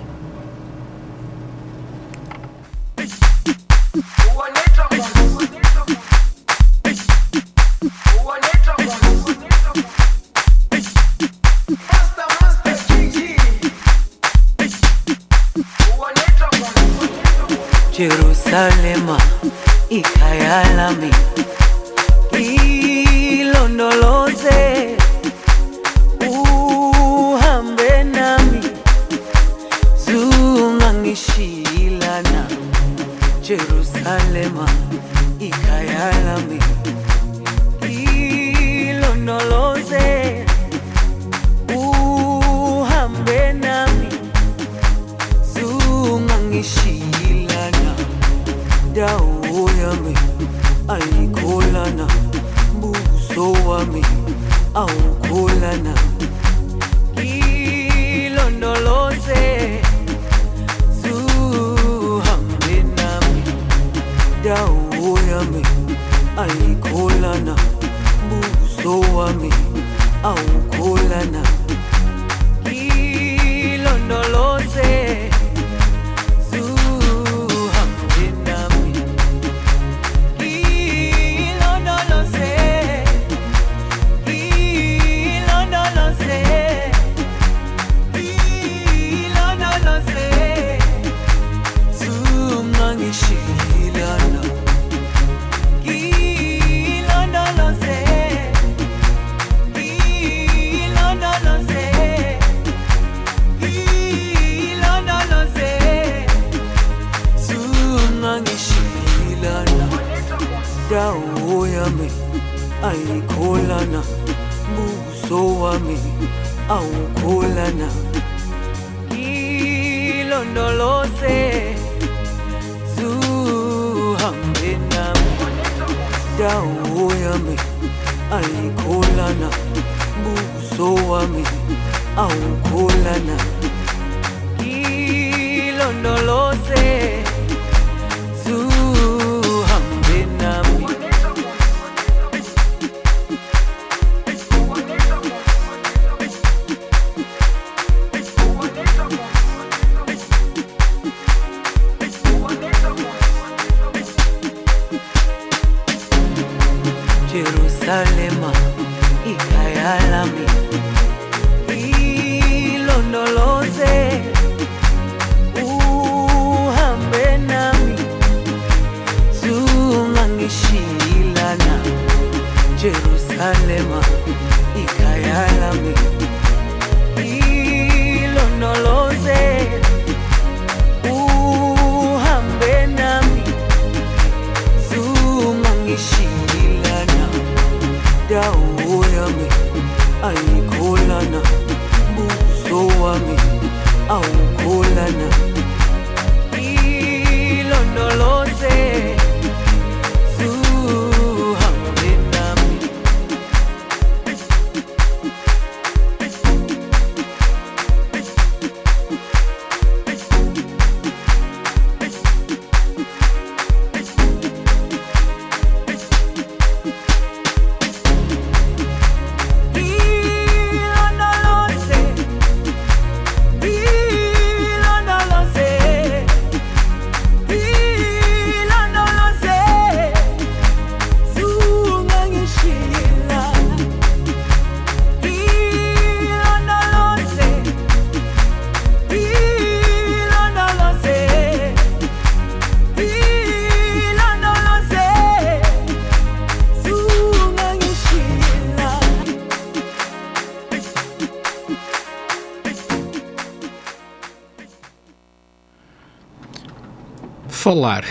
Falar, 257.69 258.03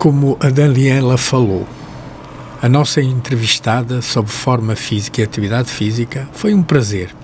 como 0.00 0.36
a 0.40 0.50
Daniela 0.50 1.16
falou. 1.16 1.64
A 2.60 2.68
nossa 2.68 3.00
entrevistada 3.00 4.02
sobre 4.02 4.32
forma 4.32 4.74
física 4.74 5.20
e 5.20 5.24
atividade 5.24 5.70
física 5.70 6.28
foi 6.32 6.52
um 6.52 6.60
prazer 6.60 7.14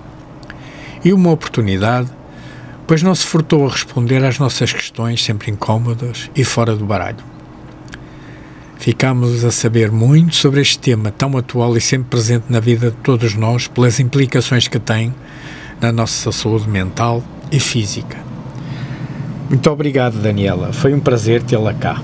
e 1.03 1.11
uma 1.11 1.31
oportunidade, 1.31 2.09
pois 2.87 3.03
não 3.03 3.13
se 3.13 3.27
furtou 3.27 3.67
a 3.67 3.69
responder 3.69 4.23
às 4.23 4.39
nossas 4.39 4.71
questões 4.71 5.21
sempre 5.21 5.51
incômodas 5.51 6.31
e 6.33 6.45
fora 6.45 6.73
do 6.73 6.85
baralho. 6.85 7.21
Ficámos 8.77 9.43
a 9.43 9.51
saber 9.51 9.91
muito 9.91 10.37
sobre 10.37 10.61
este 10.61 10.79
tema 10.79 11.11
tão 11.11 11.37
atual 11.37 11.75
e 11.75 11.81
sempre 11.81 12.11
presente 12.11 12.45
na 12.47 12.61
vida 12.61 12.91
de 12.91 12.97
todos 13.03 13.35
nós 13.35 13.67
pelas 13.67 13.99
implicações 13.99 14.69
que 14.69 14.79
tem 14.79 15.13
na 15.81 15.91
nossa 15.91 16.31
saúde 16.31 16.69
mental 16.69 17.21
e 17.51 17.59
física. 17.59 18.32
Muito 19.49 19.69
obrigado, 19.69 20.21
Daniela. 20.21 20.73
Foi 20.73 20.93
um 20.93 20.99
prazer 20.99 21.43
tê-la 21.43 21.73
cá. 21.73 22.01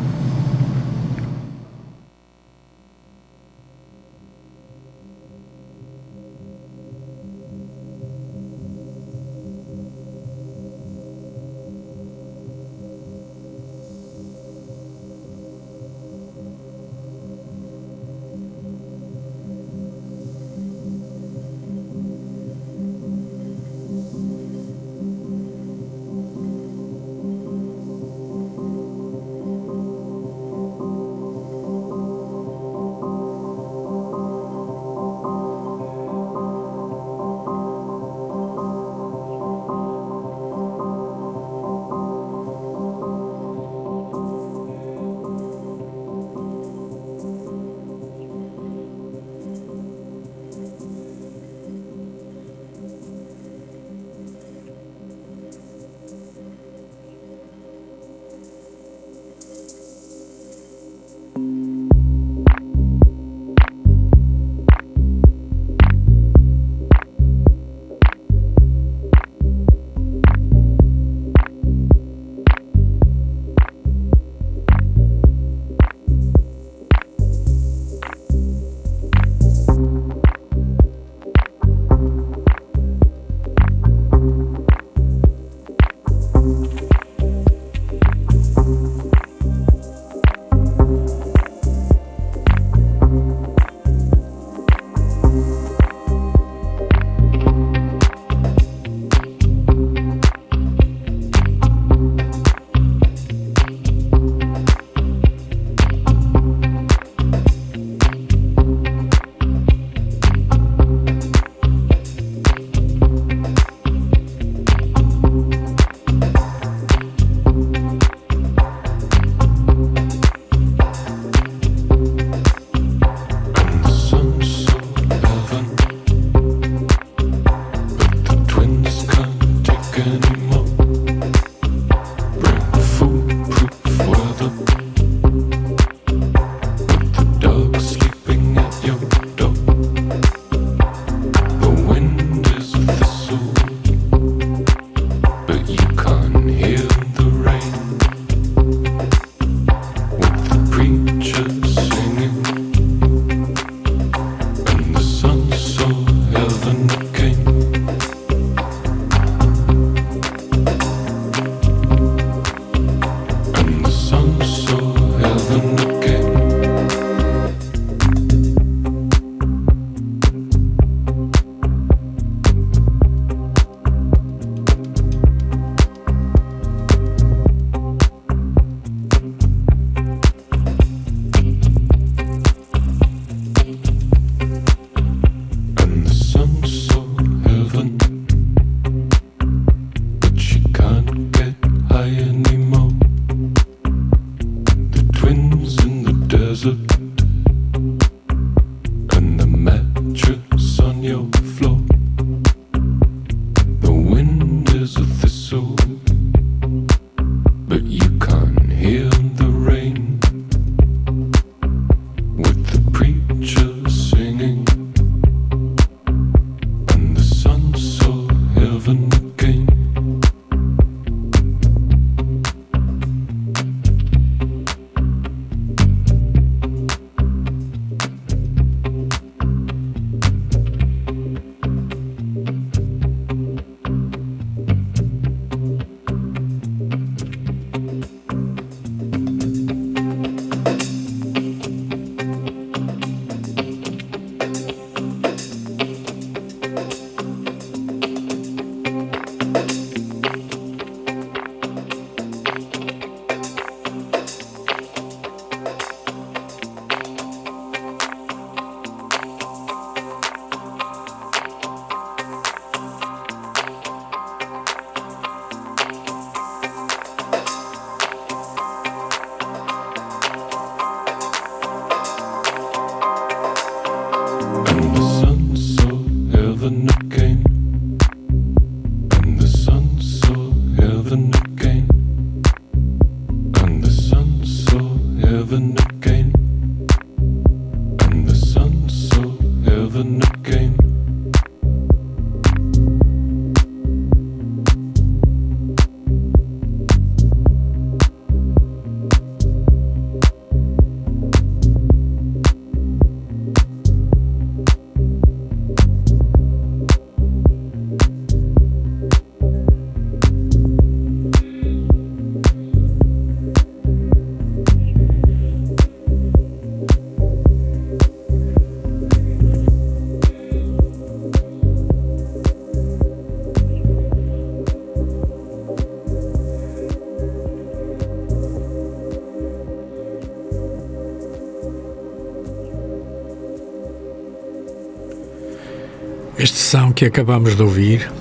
Som 336.70 336.94
que 336.94 337.04
acabamos 337.04 337.56
de 337.56 337.64
ouvir 337.64 338.12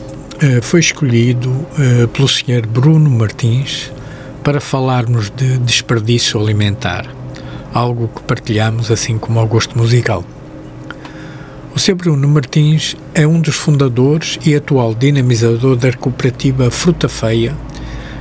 eh, 0.40 0.60
foi 0.62 0.80
escolhido 0.80 1.66
eh, 1.78 2.06
pelo 2.06 2.26
Sr. 2.26 2.66
Bruno 2.66 3.10
Martins 3.10 3.92
para 4.42 4.58
falarmos 4.58 5.28
de 5.28 5.58
desperdício 5.58 6.40
alimentar, 6.40 7.06
algo 7.74 8.08
que 8.08 8.22
partilhamos 8.22 8.90
assim 8.90 9.18
como 9.18 9.38
ao 9.38 9.46
gosto 9.46 9.76
musical. 9.76 10.24
O 11.76 11.78
Sr. 11.78 11.96
Bruno 11.96 12.26
Martins 12.26 12.96
é 13.12 13.26
um 13.26 13.38
dos 13.38 13.54
fundadores 13.54 14.38
e 14.46 14.54
atual 14.54 14.94
dinamizador 14.94 15.76
da 15.76 15.92
cooperativa 15.92 16.70
Fruta 16.70 17.06
Feia, 17.06 17.54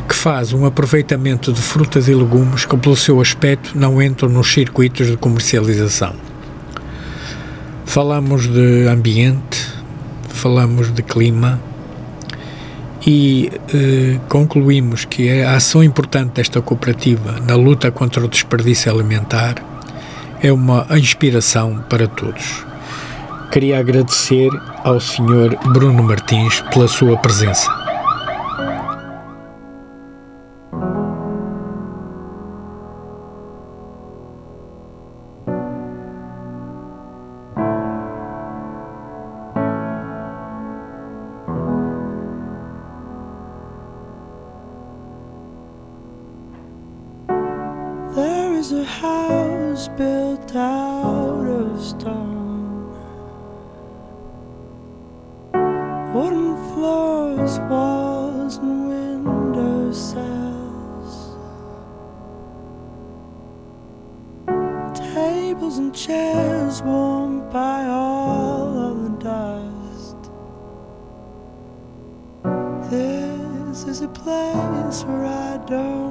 que 0.10 0.14
faz 0.14 0.52
um 0.52 0.66
aproveitamento 0.66 1.54
de 1.54 1.62
frutas 1.62 2.10
e 2.10 2.14
legumes 2.14 2.66
que, 2.66 2.76
pelo 2.76 2.98
seu 2.98 3.22
aspecto, 3.22 3.78
não 3.80 4.02
entram 4.02 4.28
nos 4.28 4.52
circuitos 4.52 5.08
de 5.08 5.16
comercialização. 5.16 6.14
Falamos 7.86 8.46
de 8.46 8.90
ambiente, 8.90 9.57
falamos 10.38 10.94
de 10.94 11.02
clima 11.02 11.60
e 13.06 13.52
eh, 13.74 14.20
concluímos 14.28 15.06
que 15.06 15.42
a 15.42 15.56
ação 15.56 15.84
importante 15.84 16.34
desta 16.34 16.62
cooperativa 16.62 17.40
na 17.48 17.56
luta 17.56 17.92
contra 17.92 18.24
o 18.24 18.28
desperdício 18.28 18.92
alimentar 18.92 19.56
é 20.42 20.52
uma 20.52 20.86
inspiração 20.92 21.84
para 21.90 22.08
todos. 22.08 22.66
Queria 23.52 23.80
agradecer 23.80 24.50
ao 24.84 25.00
Sr. 25.00 25.58
Bruno 25.72 26.04
Martins 26.04 26.62
pela 26.72 26.88
sua 26.88 27.18
presença. 27.18 27.87
Is 73.88 74.02
a 74.02 74.08
place 74.10 75.04
where 75.06 75.26
I 75.26 75.58
don't 75.66 76.07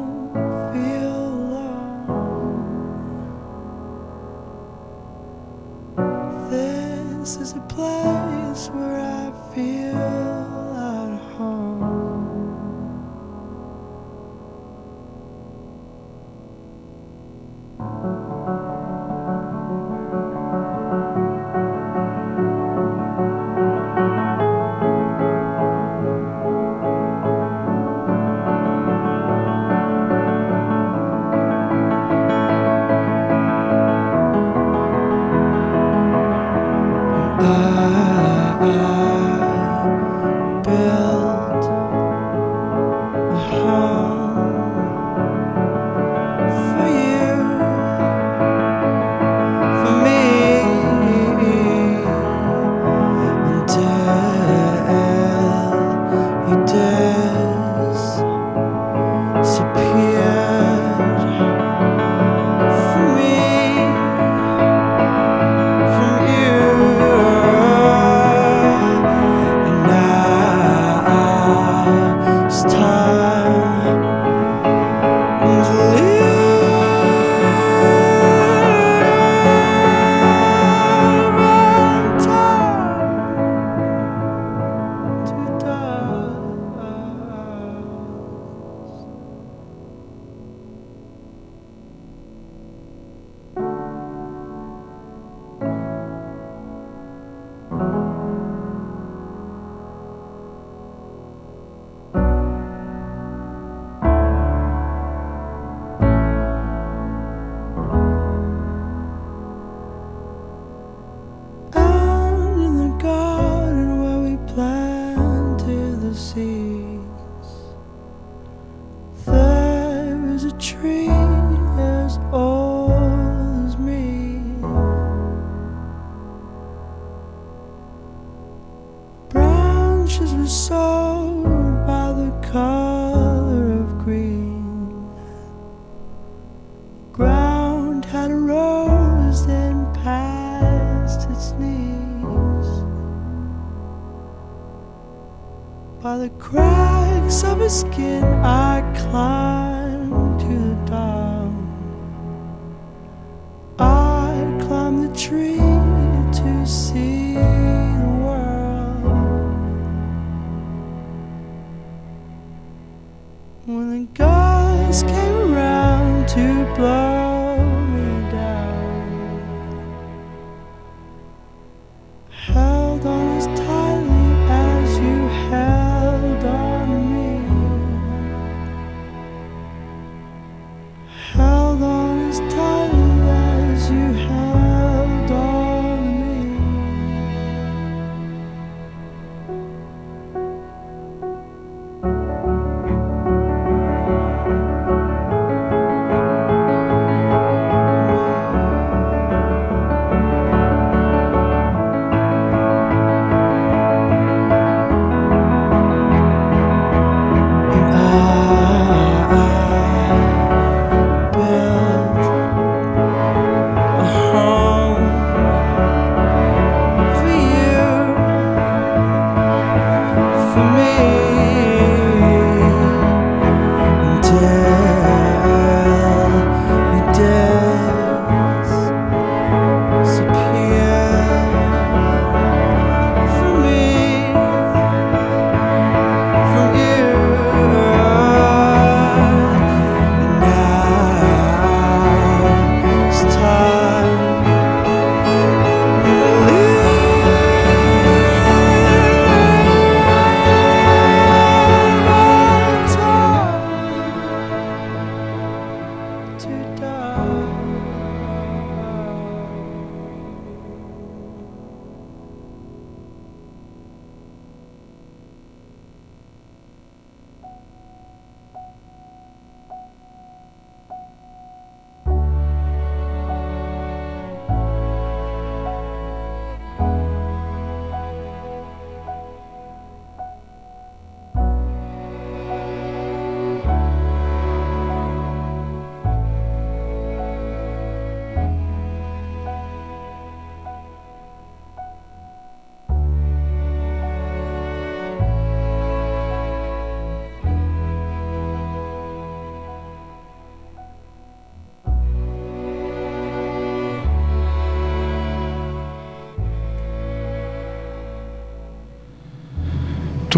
tree. 155.27 155.66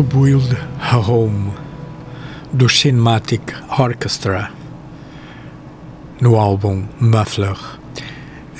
Build 0.09 0.57
a 0.81 0.97
Home 0.97 1.53
do 2.51 2.67
Cinematic 2.67 3.43
Orchestra 3.79 4.51
no 6.19 6.37
álbum 6.37 6.85
Muffler. 6.99 7.57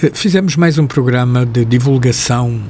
Eh, 0.03 0.11
fizemos 0.13 0.57
mais 0.57 0.79
um 0.79 0.87
programa 0.87 1.47
de 1.47 1.65
divulgação 1.65 2.61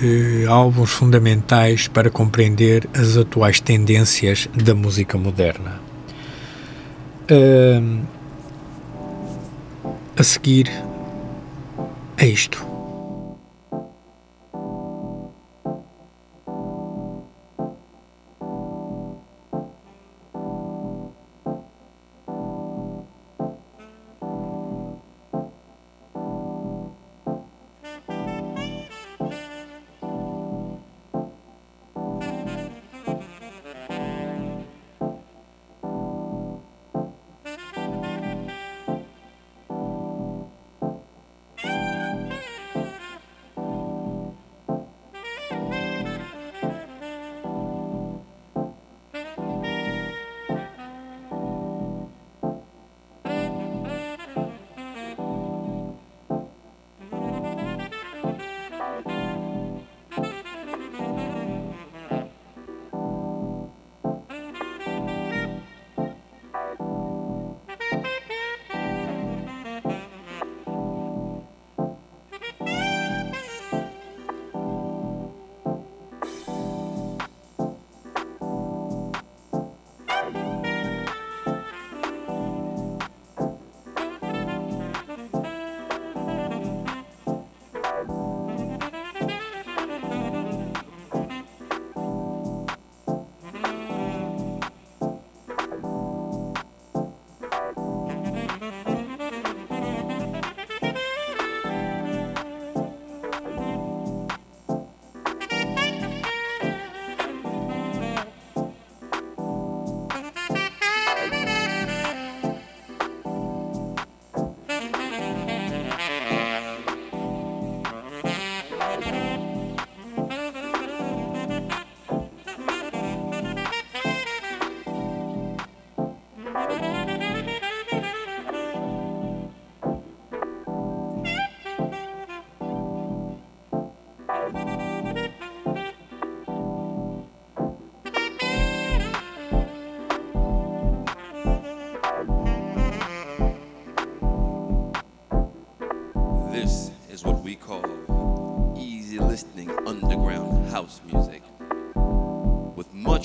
de 0.00 0.46
álbuns 0.48 0.90
fundamentais 0.90 1.86
para 1.86 2.10
compreender 2.10 2.88
as 2.92 3.16
atuais 3.16 3.60
tendências 3.60 4.48
da 4.52 4.74
música 4.74 5.16
moderna. 5.16 5.80
Uh, 7.30 8.00
a 10.16 10.22
seguir 10.24 10.68
é 12.16 12.26
isto. 12.26 12.67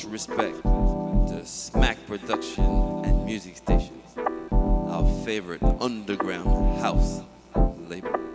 much 0.03 0.11
respect 0.11 0.63
to 0.63 1.45
Smack 1.45 1.97
Production 2.07 2.65
and 3.05 3.25
Music 3.25 3.57
Station, 3.57 4.01
our 4.51 5.05
favorite 5.25 5.63
underground 5.79 6.79
house 6.79 7.21
label. 7.87 8.32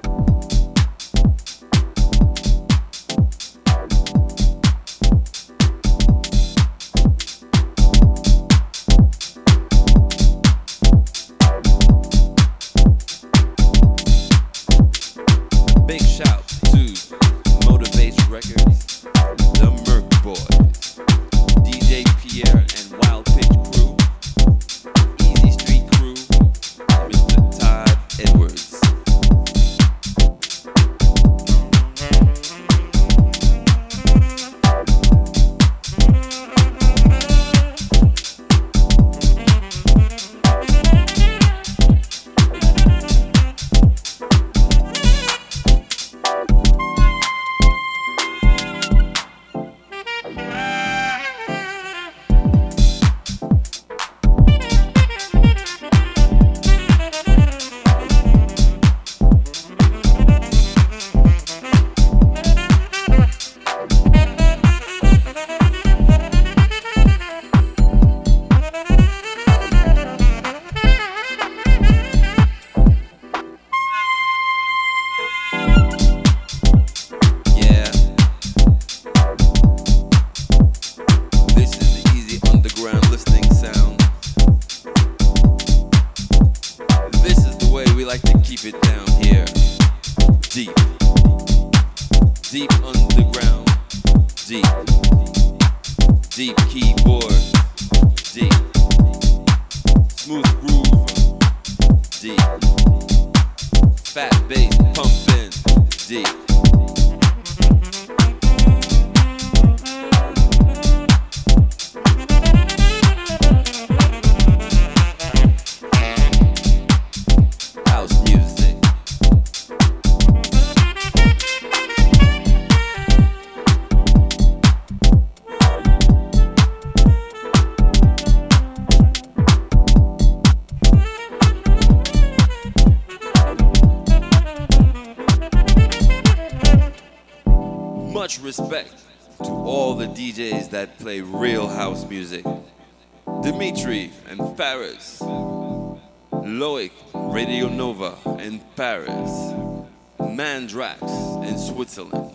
Drax 150.79 151.03
in 151.03 151.59
Switzerland, 151.59 152.33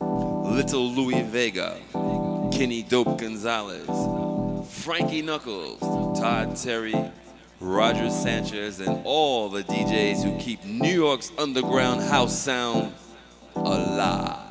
Little 0.00 0.90
Louis 0.90 1.20
Vega, 1.20 1.76
Kenny 2.50 2.82
Dope 2.82 3.18
Gonzalez, 3.18 3.86
Frankie 4.82 5.20
Knuckles, 5.20 5.80
Todd 6.18 6.56
Terry, 6.56 6.94
Roger 7.60 8.08
Sanchez, 8.08 8.80
and 8.80 9.02
all 9.04 9.50
the 9.50 9.64
DJs 9.64 10.24
who 10.24 10.34
keep 10.38 10.64
New 10.64 10.94
York's 10.94 11.30
underground 11.36 12.00
house 12.00 12.34
sound 12.34 12.94
alive. 13.54 14.43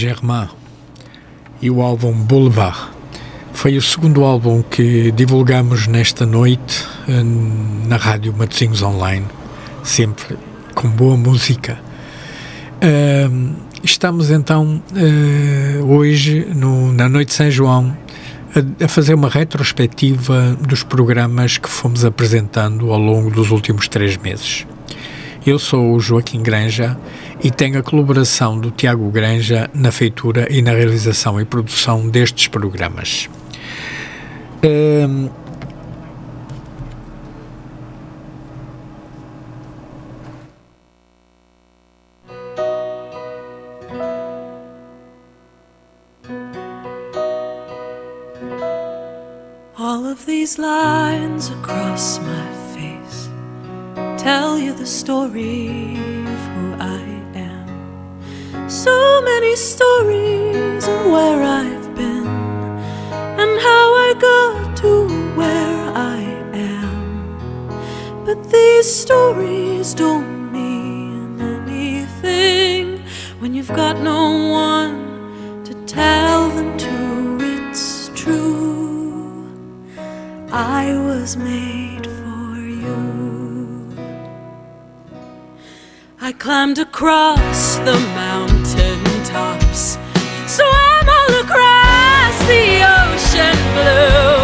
Saint-Germain 0.00 0.48
e 1.60 1.70
o 1.70 1.82
álbum 1.82 2.12
Boulevard. 2.12 2.88
Foi 3.52 3.76
o 3.76 3.82
segundo 3.82 4.24
álbum 4.24 4.62
que 4.62 5.12
divulgamos 5.12 5.86
nesta 5.86 6.24
noite 6.24 6.86
eh, 7.06 7.22
na 7.86 7.96
rádio 7.96 8.32
Matosinhos 8.32 8.82
Online, 8.82 9.26
sempre 9.84 10.38
com 10.74 10.88
boa 10.88 11.16
música. 11.16 11.78
Ahm, 12.80 13.52
estamos 13.84 14.30
então 14.30 14.82
eh, 14.96 15.80
hoje, 15.82 16.46
na 16.94 17.08
Noite 17.08 17.28
de 17.28 17.34
São 17.34 17.50
João, 17.50 17.94
a 18.82 18.88
fazer 18.88 19.12
uma 19.14 19.28
retrospectiva 19.28 20.56
dos 20.66 20.82
programas 20.82 21.58
que 21.58 21.68
fomos 21.68 22.04
apresentando 22.04 22.90
ao 22.90 22.98
longo 22.98 23.30
dos 23.30 23.50
últimos 23.50 23.86
três 23.86 24.16
meses. 24.16 24.66
Eu 25.46 25.58
sou 25.58 25.94
o 25.94 26.00
Joaquim 26.00 26.42
Granja 26.42 26.98
e 27.42 27.50
tenho 27.50 27.78
a 27.78 27.82
colaboração 27.82 28.58
do 28.58 28.70
Tiago 28.70 29.10
Granja 29.10 29.70
na 29.72 29.90
feitura 29.90 30.46
e 30.50 30.60
na 30.60 30.72
realização 30.72 31.40
e 31.40 31.44
produção 31.46 32.08
destes 32.08 32.48
programas. 32.48 33.28
Ahm, 34.62 35.30
All 49.78 50.04
of 50.04 50.26
these 50.26 50.58
lines 50.58 51.48
across 51.48 52.18
my 52.18 52.49
tell 54.22 54.58
you 54.58 54.74
the 54.74 54.84
story 54.84 55.94
of 56.26 56.40
who 56.52 56.74
I 56.78 57.00
am. 57.34 58.68
So 58.68 59.22
many 59.22 59.56
stories 59.56 60.86
of 60.86 61.06
where 61.06 61.42
I've 61.42 61.94
been 61.94 62.26
and 63.40 63.52
how 63.68 63.86
I 64.08 64.14
got 64.20 64.76
to 64.82 65.08
where 65.38 65.80
I 65.96 66.20
am. 66.52 68.24
But 68.26 68.50
these 68.50 68.94
stories 69.04 69.94
don't 69.94 70.52
mean 70.52 71.40
anything 71.40 72.98
when 73.38 73.54
you've 73.54 73.74
got 73.74 74.00
no 74.00 74.50
one 74.50 75.64
to 75.64 75.72
tell 75.86 76.50
them 76.50 76.76
to. 76.76 77.38
It's 77.40 78.10
true. 78.14 79.50
I 80.52 80.92
was 81.08 81.38
made 81.38 82.06
for 82.06 82.58
you. 82.84 83.19
I 86.30 86.32
climbed 86.34 86.78
across 86.78 87.74
the 87.78 87.98
mountain 88.14 89.02
tops, 89.24 89.98
swam 90.46 91.08
all 91.08 91.32
across 91.42 92.38
the 92.46 92.84
ocean 92.86 93.58
blue. 93.74 94.39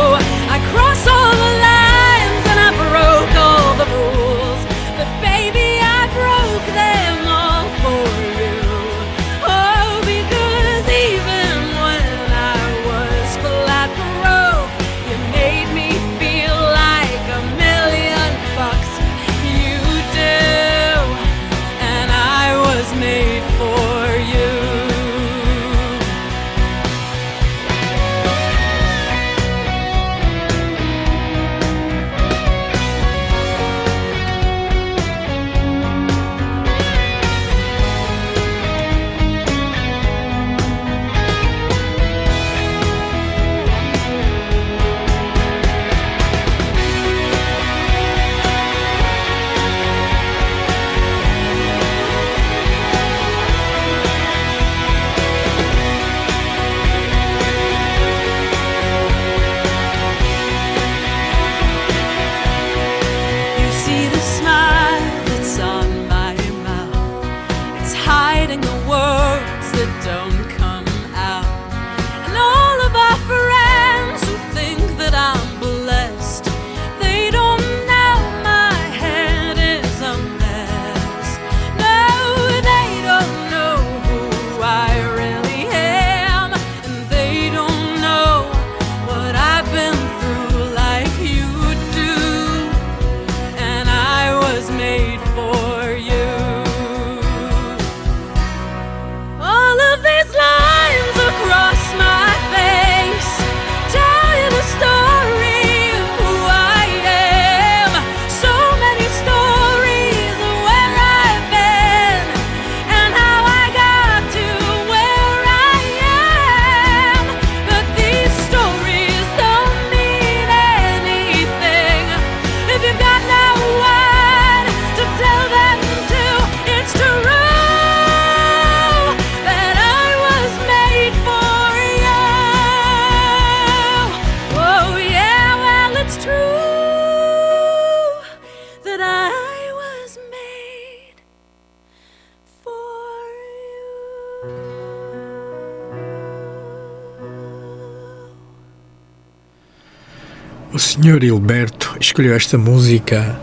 Hilberto 151.26 151.96
escolheu 152.00 152.34
esta 152.34 152.56
música 152.56 153.38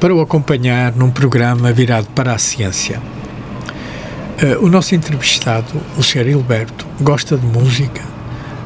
para 0.00 0.14
o 0.14 0.20
acompanhar 0.20 0.92
num 0.94 1.10
programa 1.10 1.72
virado 1.72 2.06
para 2.14 2.32
a 2.32 2.38
ciência. 2.38 3.00
Eh, 4.38 4.56
o 4.58 4.68
nosso 4.68 4.94
entrevistado, 4.94 5.80
o 5.96 6.02
Sr. 6.02 6.28
Hilberto, 6.28 6.86
gosta 7.00 7.36
de 7.36 7.46
música, 7.46 8.02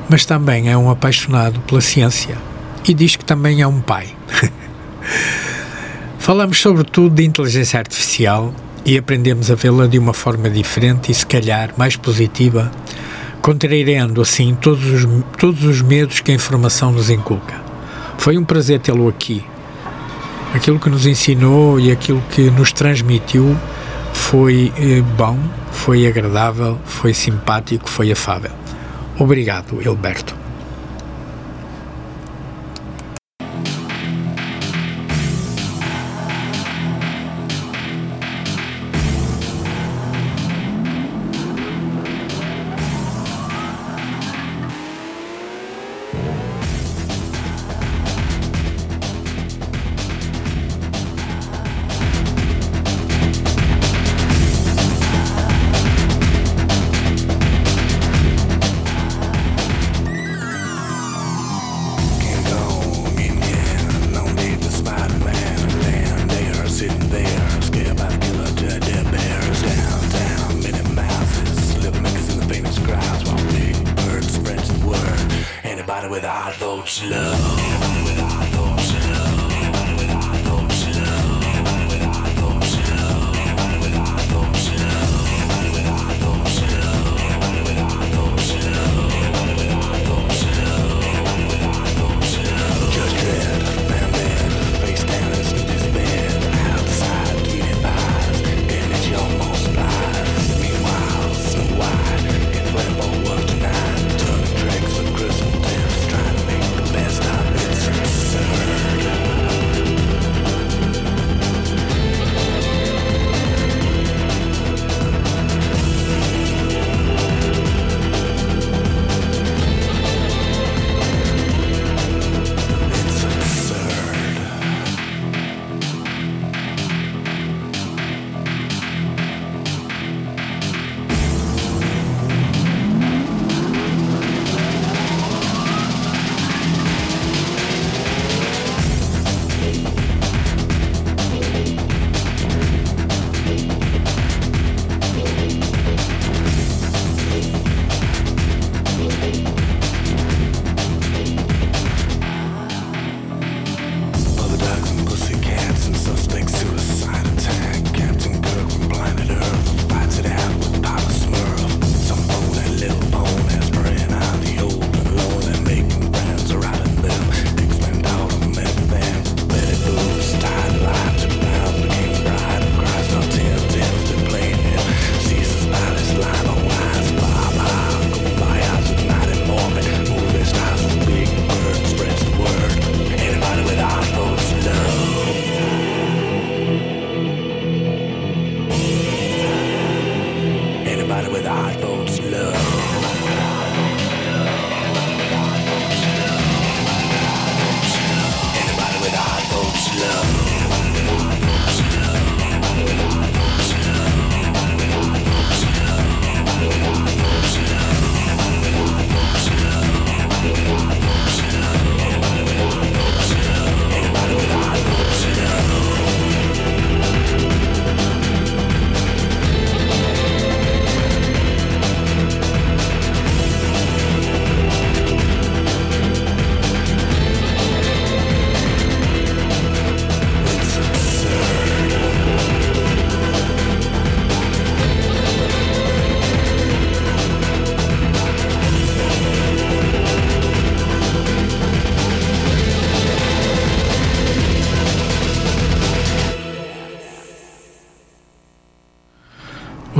mas 0.09 0.25
também 0.25 0.71
é 0.71 0.77
um 0.77 0.91
apaixonado 0.91 1.61
pela 1.61 1.81
ciência 1.81 2.37
e 2.87 2.95
diz 2.95 3.17
que 3.17 3.25
também 3.25 3.63
é 3.63 3.67
um 3.67 3.81
pai. 3.81 4.09
Falamos 6.19 6.61
sobretudo 6.61 7.15
de 7.15 7.25
inteligência 7.25 7.79
artificial 7.79 8.55
e 8.85 8.97
aprendemos 8.97 9.51
a 9.51 9.55
vê-la 9.55 9.87
de 9.87 9.99
uma 9.99 10.13
forma 10.13 10.51
diferente 10.51 11.11
e, 11.11 11.15
se 11.15 11.27
calhar, 11.27 11.71
mais 11.77 11.97
positiva, 11.97 12.71
contrariando 13.41 14.21
assim 14.21 14.55
todos 14.55 14.85
os, 14.87 15.25
todos 15.39 15.65
os 15.65 15.83
medos 15.83 16.21
que 16.21 16.31
a 16.31 16.35
informação 16.35 16.93
nos 16.93 17.11
inculca. 17.11 17.68
Foi 18.19 18.37
um 18.37 18.45
prazer 18.45 18.81
tê-lo 18.81 19.09
aqui. 19.09 19.45
Aquilo 20.55 20.79
que 20.79 20.91
nos 20.91 21.07
ensinou 21.07 21.81
e 21.81 21.91
aquilo 21.91 22.23
que 22.31 22.51
nos 22.51 22.73
transmitiu 22.73 23.57
foi 24.13 24.73
eh, 24.77 25.01
bom, 25.17 25.39
foi 25.73 26.07
agradável, 26.07 26.79
foi 26.85 27.15
simpático, 27.15 27.89
foi 27.89 28.13
afável. 28.13 28.51
Obrigado, 29.19 29.81
Hilberto. 29.81 30.48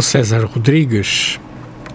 César 0.09 0.47
Rodrigues 0.47 1.39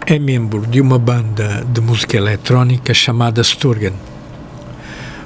é 0.05 0.19
membro 0.19 0.67
de 0.67 0.79
uma 0.79 0.99
banda 0.99 1.65
de 1.67 1.81
música 1.81 2.15
eletrónica 2.15 2.93
chamada 2.93 3.41
Sturgen. 3.43 3.93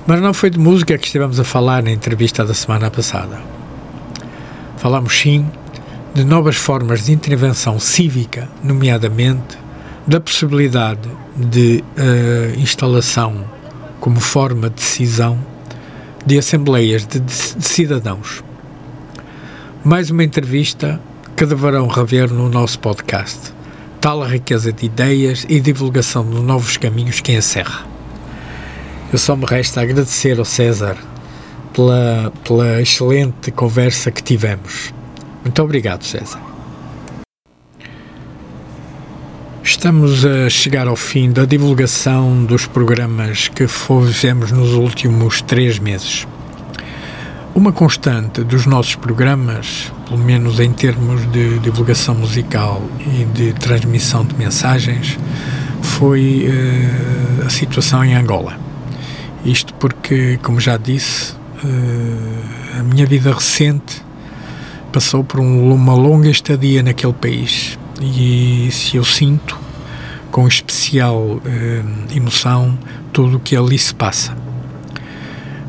Mas 0.07 0.22
não 0.22 0.34
foi 0.34 0.49
de 0.49 0.57
música 0.57 0.97
que 0.97 1.05
estivemos 1.05 1.38
a 1.38 1.43
falar 1.43 1.84
na 1.84 1.91
entrevista 1.91 2.45
da 2.45 2.53
semana 2.53 2.89
passada. 2.89 3.41
Falamos 4.77 5.19
sim 5.19 5.45
de 6.15 6.23
novas 6.23 6.55
formas 6.55 7.07
de 7.07 7.11
intervenção 7.11 7.77
cívica, 7.77 8.47
nomeadamente 8.64 9.57
da 10.07 10.22
possibilidade 10.22 11.09
de 11.35 11.84
uh, 11.97 12.57
instalação 12.57 13.43
como 13.99 14.22
forma 14.22 14.69
de 14.69 14.76
decisão 14.76 15.38
de 16.26 16.38
assembleias 16.39 17.05
de, 17.05 17.19
de, 17.19 17.55
de 17.57 17.65
cidadãos. 17.65 18.41
Mais 19.84 20.09
uma 20.09 20.23
entrevista 20.23 21.01
que 21.38 21.45
deverão 21.45 21.85
rever 21.85 22.34
no 22.34 22.49
nosso 22.49 22.80
podcast. 22.80 23.53
Tal 24.01 24.23
a 24.23 24.27
riqueza 24.27 24.73
de 24.73 24.88
ideias 24.88 25.45
e 25.47 25.59
divulgação 25.59 26.27
de 26.27 26.41
novos 26.41 26.77
caminhos 26.77 27.22
que 27.22 27.31
encerra. 27.31 27.85
Eu 29.14 29.19
só 29.19 29.35
me 29.35 29.45
resta 29.45 29.81
agradecer 29.81 30.39
ao 30.39 30.45
César 30.45 30.97
pela, 31.76 32.34
pela 32.43 32.81
excelente 32.81 33.51
conversa 33.51 34.09
que 34.09 34.23
tivemos. 34.23 34.91
Muito 35.43 35.61
obrigado, 35.61 36.01
César. 36.01 36.41
Estamos 39.64 40.26
a 40.26 40.49
chegar 40.49 40.88
ao 40.88 40.95
fim 40.95 41.31
da 41.31 41.45
divulgação 41.45 42.45
dos 42.45 42.65
programas 42.65 43.47
que 43.47 43.68
fizemos 43.68 44.51
nos 44.51 44.73
últimos 44.73 45.43
três 45.43 45.77
meses. 45.77 46.26
Uma 47.57 47.71
constante 47.71 48.43
dos 48.43 48.67
nossos 48.67 48.93
programas, 48.93 49.91
pelo 50.07 50.19
menos 50.19 50.59
em 50.59 50.71
termos 50.71 51.25
de 51.31 51.57
divulgação 51.57 52.13
musical 52.13 52.79
e 52.99 53.25
de 53.25 53.51
transmissão 53.53 54.23
de 54.23 54.35
mensagens, 54.35 55.17
foi 55.81 56.47
uh, 56.47 57.47
a 57.47 57.49
situação 57.49 58.05
em 58.05 58.13
Angola. 58.13 58.59
Isto 59.43 59.73
porque, 59.73 60.38
como 60.43 60.59
já 60.59 60.77
disse, 60.77 61.34
uh, 61.34 62.79
a 62.79 62.84
minha 62.84 63.07
vida 63.07 63.34
recente 63.34 64.03
passou 64.93 65.23
por 65.23 65.39
um, 65.39 65.73
uma 65.73 65.95
longa 65.95 66.29
estadia 66.29 66.84
naquele 66.84 67.13
país 67.13 67.79
e 67.99 68.69
se 68.71 68.97
eu 68.97 69.03
sinto 69.03 69.59
com 70.29 70.47
especial 70.47 71.41
eh, 71.43 71.81
emoção 72.15 72.77
tudo 73.11 73.38
o 73.38 73.39
que 73.39 73.55
ali 73.55 73.79
se 73.79 73.95
passa. 73.95 74.38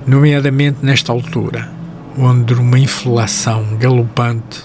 Nomeadamente 0.07 0.79
nesta 0.83 1.13
altura, 1.13 1.78
onde 2.19 2.55
uma 2.55 2.79
inflação 2.79 3.77
galopante 3.79 4.65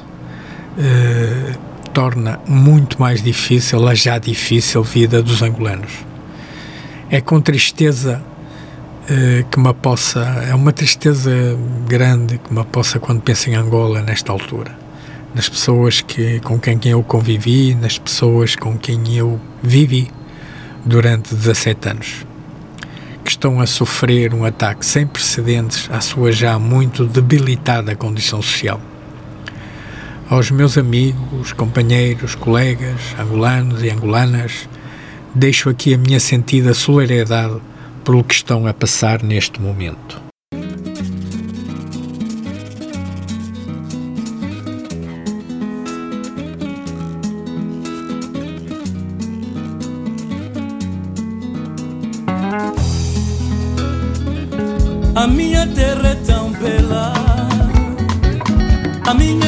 eh, 0.77 1.53
torna 1.93 2.39
muito 2.47 2.99
mais 2.99 3.21
difícil 3.21 3.87
a 3.87 3.93
já 3.93 4.17
difícil 4.17 4.83
vida 4.83 5.21
dos 5.21 5.41
angolanos. 5.41 5.91
É 7.09 7.21
com 7.21 7.39
tristeza 7.39 8.21
eh, 9.09 9.45
que 9.49 9.59
me 9.59 9.73
possa, 9.73 10.21
é 10.49 10.55
uma 10.55 10.71
tristeza 10.71 11.31
grande 11.87 12.39
que 12.39 12.53
me 12.53 12.63
possa 12.63 12.99
quando 12.99 13.21
penso 13.21 13.49
em 13.49 13.55
Angola 13.55 14.01
nesta 14.01 14.31
altura 14.31 14.83
nas 15.33 15.49
pessoas 15.49 16.01
que, 16.01 16.39
com 16.41 16.59
quem 16.59 16.79
eu 16.85 17.03
convivi, 17.03 17.73
nas 17.73 17.97
pessoas 17.97 18.55
com 18.55 18.77
quem 18.77 19.15
eu 19.17 19.39
vivi 19.61 20.09
durante 20.85 21.33
17 21.33 21.89
anos, 21.89 22.25
que 23.23 23.31
estão 23.31 23.59
a 23.61 23.65
sofrer 23.65 24.33
um 24.33 24.43
ataque 24.43 24.85
sem 24.85 25.07
precedentes 25.07 25.89
à 25.91 26.01
sua 26.01 26.31
já 26.31 26.59
muito 26.59 27.05
debilitada 27.05 27.95
condição 27.95 28.41
social. 28.41 28.81
Aos 30.29 30.51
meus 30.51 30.77
amigos, 30.77 31.53
companheiros, 31.53 32.35
colegas, 32.35 32.99
angolanos 33.19 33.83
e 33.83 33.89
angolanas, 33.89 34.67
deixo 35.33 35.69
aqui 35.69 35.93
a 35.93 35.97
minha 35.97 36.19
sentida 36.19 36.73
solidariedade 36.73 37.61
pelo 38.03 38.23
que 38.23 38.33
estão 38.33 38.67
a 38.67 38.73
passar 38.73 39.23
neste 39.23 39.61
momento. 39.61 40.32
A 59.13 59.42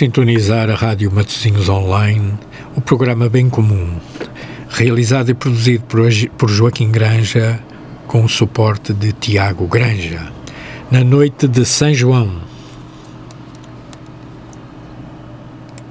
sintonizar 0.00 0.70
a 0.70 0.74
Rádio 0.74 1.12
Matosinhos 1.12 1.68
Online, 1.68 2.32
o 2.74 2.80
programa 2.80 3.28
Bem 3.28 3.50
Comum, 3.50 3.98
realizado 4.70 5.30
e 5.30 5.34
produzido 5.34 5.84
por 6.38 6.48
Joaquim 6.48 6.90
Granja, 6.90 7.60
com 8.06 8.24
o 8.24 8.28
suporte 8.28 8.94
de 8.94 9.12
Tiago 9.12 9.66
Granja, 9.66 10.32
na 10.90 11.04
noite 11.04 11.46
de 11.46 11.66
São 11.66 11.92
João, 11.92 12.40